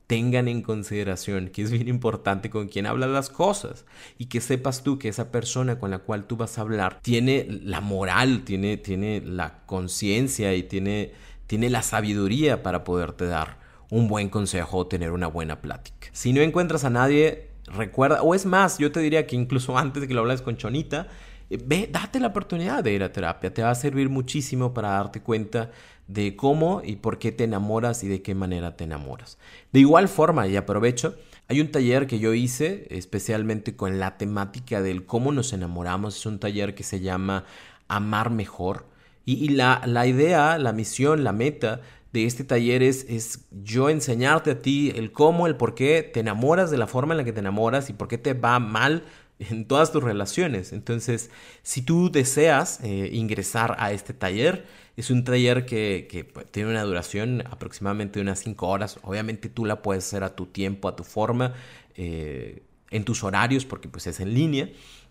tengan 0.08 0.48
en 0.48 0.62
consideración 0.62 1.50
que 1.50 1.62
es 1.62 1.72
bien 1.72 1.89
importante 1.89 2.50
con 2.50 2.70
quien 2.70 2.86
hablas 2.86 3.10
las 3.10 3.30
cosas 3.30 3.86
y 4.17 4.28
que 4.28 4.39
sepas 4.39 4.82
tú 4.82 4.98
que 4.98 5.10
esa 5.10 5.32
persona 5.32 5.80
con 5.80 5.91
la 5.91 6.00
cual 6.00 6.26
tú 6.26 6.38
vas 6.38 6.58
a 6.58 6.62
hablar 6.62 7.00
tiene 7.02 7.46
la 7.50 7.82
moral, 7.82 8.43
tiene, 8.46 8.78
tiene 8.78 9.22
la 9.22 9.60
conciencia 9.65 10.56
y 10.56 10.63
tiene, 10.63 11.12
tiene 11.46 11.70
la 11.70 11.82
sabiduría 11.82 12.63
para 12.63 12.86
poderte 12.86 13.26
dar 13.26 13.60
un 13.89 14.08
buen 14.08 14.30
consejo 14.30 14.78
o 14.78 14.88
tener 14.88 15.12
una 15.12 15.28
buena 15.28 15.62
plática. 15.62 16.08
Si 16.13 16.32
no 16.32 16.41
encuentras 16.41 16.86
a 16.86 16.89
nadie, 16.89 17.50
recuerda, 17.65 18.22
o 18.22 18.34
es 18.34 18.46
más, 18.46 18.78
yo 18.78 18.91
te 18.91 19.02
diría 19.02 19.28
que 19.28 19.36
incluso 19.36 19.78
antes 19.78 20.02
de 20.02 20.08
que 20.08 20.13
lo 20.13 20.22
hables 20.22 20.41
con 20.41 20.56
Chonita, 20.56 21.08
eh, 21.50 21.60
ve, 21.63 21.89
date 21.91 22.20
la 22.20 22.28
oportunidad 22.28 22.84
de 22.84 22.93
ir 22.93 23.04
a 23.04 23.12
terapia, 23.12 23.54
te 23.54 23.62
va 23.62 23.72
a 23.72 23.76
servir 23.76 24.10
muchísimo 24.10 24.74
para 24.74 24.89
darte 24.89 25.22
cuenta 25.22 25.72
de 26.08 26.36
cómo 26.36 26.82
y 26.84 26.98
por 26.98 27.20
qué 27.20 27.32
te 27.32 27.43
enamoras 27.43 28.04
y 28.04 28.08
de 28.08 28.22
qué 28.22 28.34
manera 28.34 28.78
te 28.78 28.86
enamoras. 28.86 29.38
De 29.72 29.80
igual 29.80 30.08
forma, 30.08 30.48
y 30.48 30.56
aprovecho, 30.56 31.15
hay 31.48 31.62
un 31.62 31.72
taller 31.72 32.08
que 32.08 32.20
yo 32.20 32.34
hice 32.34 32.88
especialmente 32.89 33.76
con 33.76 34.00
la 34.00 34.17
temática 34.17 34.82
del 34.82 35.06
cómo 35.06 35.32
nos 35.32 35.54
enamoramos. 35.54 36.17
Es 36.17 36.26
un 36.26 36.39
taller 36.39 36.76
que 36.76 36.84
se 36.84 37.00
llama 37.00 37.46
Amar 37.88 38.30
Mejor. 38.30 38.86
Y, 39.26 39.50
la, 39.50 39.82
la, 39.86 40.08
idea, 40.08 40.58
la 40.58 40.72
misión, 40.72 41.26
la 41.26 41.34
meta 41.34 41.82
de 42.13 42.26
este 42.26 42.46
taller 42.46 42.82
es, 42.82 43.06
es 43.10 43.46
yo 43.52 43.89
enseñarte 43.89 44.52
a 44.52 44.62
ti 44.62 44.93
el 44.96 45.12
cómo, 45.12 45.48
el 45.48 45.58
por 45.58 45.76
qué 45.76 46.02
te 46.02 46.22
enamoras 46.22 46.72
de 46.72 46.78
la 46.78 46.88
forma 46.88 47.13
en 47.13 47.17
la 47.17 47.24
que 47.26 47.34
te 47.34 47.41
enamoras 47.41 47.89
y 47.89 47.93
por 47.93 48.08
qué 48.08 48.17
te 48.17 48.34
va 48.34 48.60
mal 48.60 49.04
en 49.39 49.67
todas 49.67 49.91
tus 49.91 50.04
relaciones. 50.04 50.73
Entonces, 50.73 51.30
si 51.63 51.82
tú 51.82 52.12
deseas 52.12 52.80
eh, 52.84 53.10
ingresar 53.13 53.76
a 53.80 53.91
este 53.91 54.13
taller, 54.13 54.65
es 54.95 55.12
un 55.12 55.23
taller 55.23 55.65
que, 55.65 56.28
pues, 56.34 56.52
tiene 56.52 56.69
una 56.71 56.84
duración 56.84 57.43
aproximadamente 57.50 58.19
de 58.19 58.23
unas 58.23 58.39
5 58.39 58.67
horas. 58.67 59.00
Obviamente 59.04 59.50
tú 59.50 59.65
la 59.65 59.82
puedes 59.82 60.06
hacer 60.06 60.23
a 60.23 60.36
tu 60.36 60.47
tiempo, 60.47 60.88
a 60.88 60.95
tu 60.95 61.04
forma, 61.04 61.54
eh, 61.95 62.63
en 62.89 63.04
tus 63.04 63.23
horarios, 63.23 63.65
porque 63.65 63.89
pues 63.89 64.08
es 64.08 64.19
en 64.19 64.34
línea. 64.34 64.69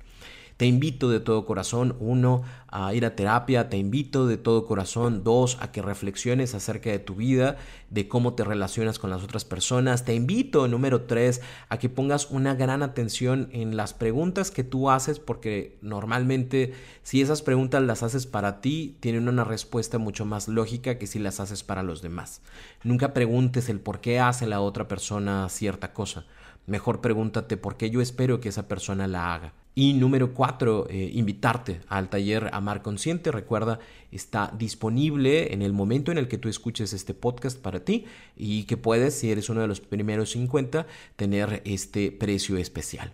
Te 0.58 0.66
invito 0.66 1.10
de 1.10 1.20
todo 1.20 1.46
corazón, 1.46 1.98
uno, 2.00 2.44
a 2.70 2.94
ir 2.94 3.06
a 3.06 3.14
terapia, 3.14 3.68
te 3.68 3.76
invito 3.76 4.26
de 4.26 4.38
todo 4.38 4.66
corazón, 4.66 5.22
dos, 5.22 5.58
a 5.60 5.74
que 5.74 5.82
reflexiones 5.82 6.56
acerca 6.56 6.90
de 6.90 7.00
tu 7.00 7.16
vida, 7.16 7.58
de 7.90 8.08
cómo 8.08 8.36
te 8.36 8.46
relacionas 8.46 8.98
con 8.98 9.10
las 9.10 9.22
otras 9.22 9.44
personas, 9.44 10.06
te 10.06 10.16
invito, 10.16 10.70
número 10.70 11.02
tres, 11.02 11.42
a 11.68 11.78
que 11.78 11.90
pongas 11.90 12.32
una 12.32 12.56
gran 12.56 12.84
atención 12.84 13.50
en 13.52 13.76
las 13.76 13.94
preguntas 13.94 14.50
que 14.50 14.64
tú 14.64 14.90
haces, 14.90 15.20
porque 15.20 15.78
normalmente 15.82 16.74
si 17.04 17.22
esas 17.22 17.42
preguntas 17.42 17.84
las 17.84 18.02
haces 18.02 18.26
para 18.26 18.62
ti, 18.62 18.96
tienen 19.02 19.28
una 19.28 19.44
respuesta 19.44 19.98
mucho 19.98 20.24
más 20.24 20.48
lógica 20.48 20.98
que 20.98 21.08
si 21.08 21.20
las 21.20 21.42
haces 21.42 21.64
para 21.64 21.84
los 21.84 22.02
demás. 22.02 22.42
Nunca 22.82 23.14
preguntes 23.14 23.68
el 23.68 23.82
por 23.82 24.00
qué 24.00 24.22
hace 24.22 24.48
la 24.48 24.62
otra 24.62 24.88
persona 24.88 25.50
cierta 25.50 25.92
cosa. 25.92 26.26
Mejor 26.66 27.02
pregúntate 27.02 27.58
por 27.58 27.76
qué 27.76 27.90
yo 27.90 28.00
espero 28.00 28.40
que 28.40 28.48
esa 28.48 28.70
persona 28.70 29.06
la 29.06 29.36
haga. 29.36 29.65
Y 29.78 29.92
número 29.92 30.34
cuatro, 30.34 30.88
eh, 30.90 31.12
invitarte 31.14 31.82
al 31.90 32.08
taller 32.08 32.50
Amar 32.54 32.82
Consciente. 32.82 33.30
Recuerda, 33.30 33.80
está 34.10 34.54
disponible 34.58 35.54
en 35.54 35.62
el 35.62 35.74
momento 35.74 36.14
en 36.14 36.18
el 36.18 36.30
que 36.30 36.38
tú 36.38 36.48
escuches 36.48 36.94
este 36.94 37.14
podcast 37.14 37.60
para 37.60 37.82
ti 37.82 38.06
y 38.38 38.64
que 38.64 38.78
puedes, 38.78 39.16
si 39.16 39.32
eres 39.32 39.50
uno 39.50 39.60
de 39.60 39.68
los 39.68 39.82
primeros 39.82 40.32
50, 40.32 40.88
tener 41.18 41.62
este 41.66 42.10
precio 42.14 42.56
especial. 42.56 43.12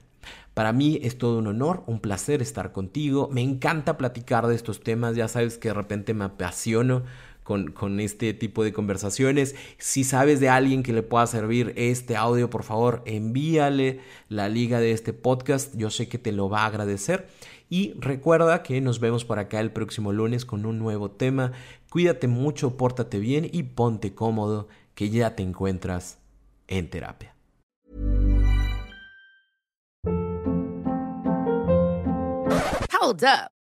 Para 0.54 0.72
mí 0.72 1.00
es 1.02 1.18
todo 1.18 1.40
un 1.40 1.48
honor, 1.48 1.84
un 1.88 2.00
placer 2.00 2.44
estar 2.44 2.72
contigo. 2.72 3.28
Me 3.32 3.42
encanta 3.42 3.98
platicar 3.98 4.46
de 4.46 4.54
estos 4.54 4.82
temas. 4.82 5.16
Ya 5.16 5.28
sabes 5.28 5.58
que 5.58 5.70
de 5.70 5.74
repente 5.74 6.14
me 6.14 6.26
apasiono 6.26 7.04
con, 7.74 8.00
este 8.00 8.34
tipo 8.34 8.64
de 8.64 8.74
conversaciones. 8.74 9.56
Si 9.78 10.04
sabes 10.04 10.40
de 10.40 10.50
alguien 10.50 10.84
que 10.84 10.94
le 10.94 11.04
pueda 11.04 11.28
servir 11.28 11.74
este 11.76 12.16
audio, 12.16 12.50
por 12.50 12.64
favor, 12.64 13.02
envíale 13.06 14.00
la 14.30 14.50
liga 14.50 14.80
de 14.80 14.92
este 14.92 15.14
podcast. 15.14 15.76
Yo 15.76 15.90
sé 15.90 16.08
que 16.08 16.18
te 16.18 16.32
lo 16.32 16.50
va 16.50 16.62
a 16.62 16.68
agradecer. 16.68 17.28
Y 17.70 17.94
recuerda 18.00 18.64
que 18.64 18.82
nos 18.82 19.00
vemos 19.00 19.26
por 19.26 19.40
acá 19.40 19.60
el 19.60 19.72
próximo 19.72 20.12
lunes 20.12 20.46
con 20.46 20.66
un 20.66 20.80
nuevo 20.80 21.12
tema. 21.12 21.52
Cuídate 21.90 22.28
mucho, 22.28 22.78
pórtate 22.78 23.20
bien 23.20 23.50
y 23.52 23.64
ponte 23.64 24.14
cómodo, 24.14 24.68
que 24.96 25.10
ya 25.10 25.36
te 25.36 25.44
encuentras 25.44 26.20
en 26.68 26.90
terapia. 26.90 27.36
Hold 33.02 33.24
up. 33.24 33.61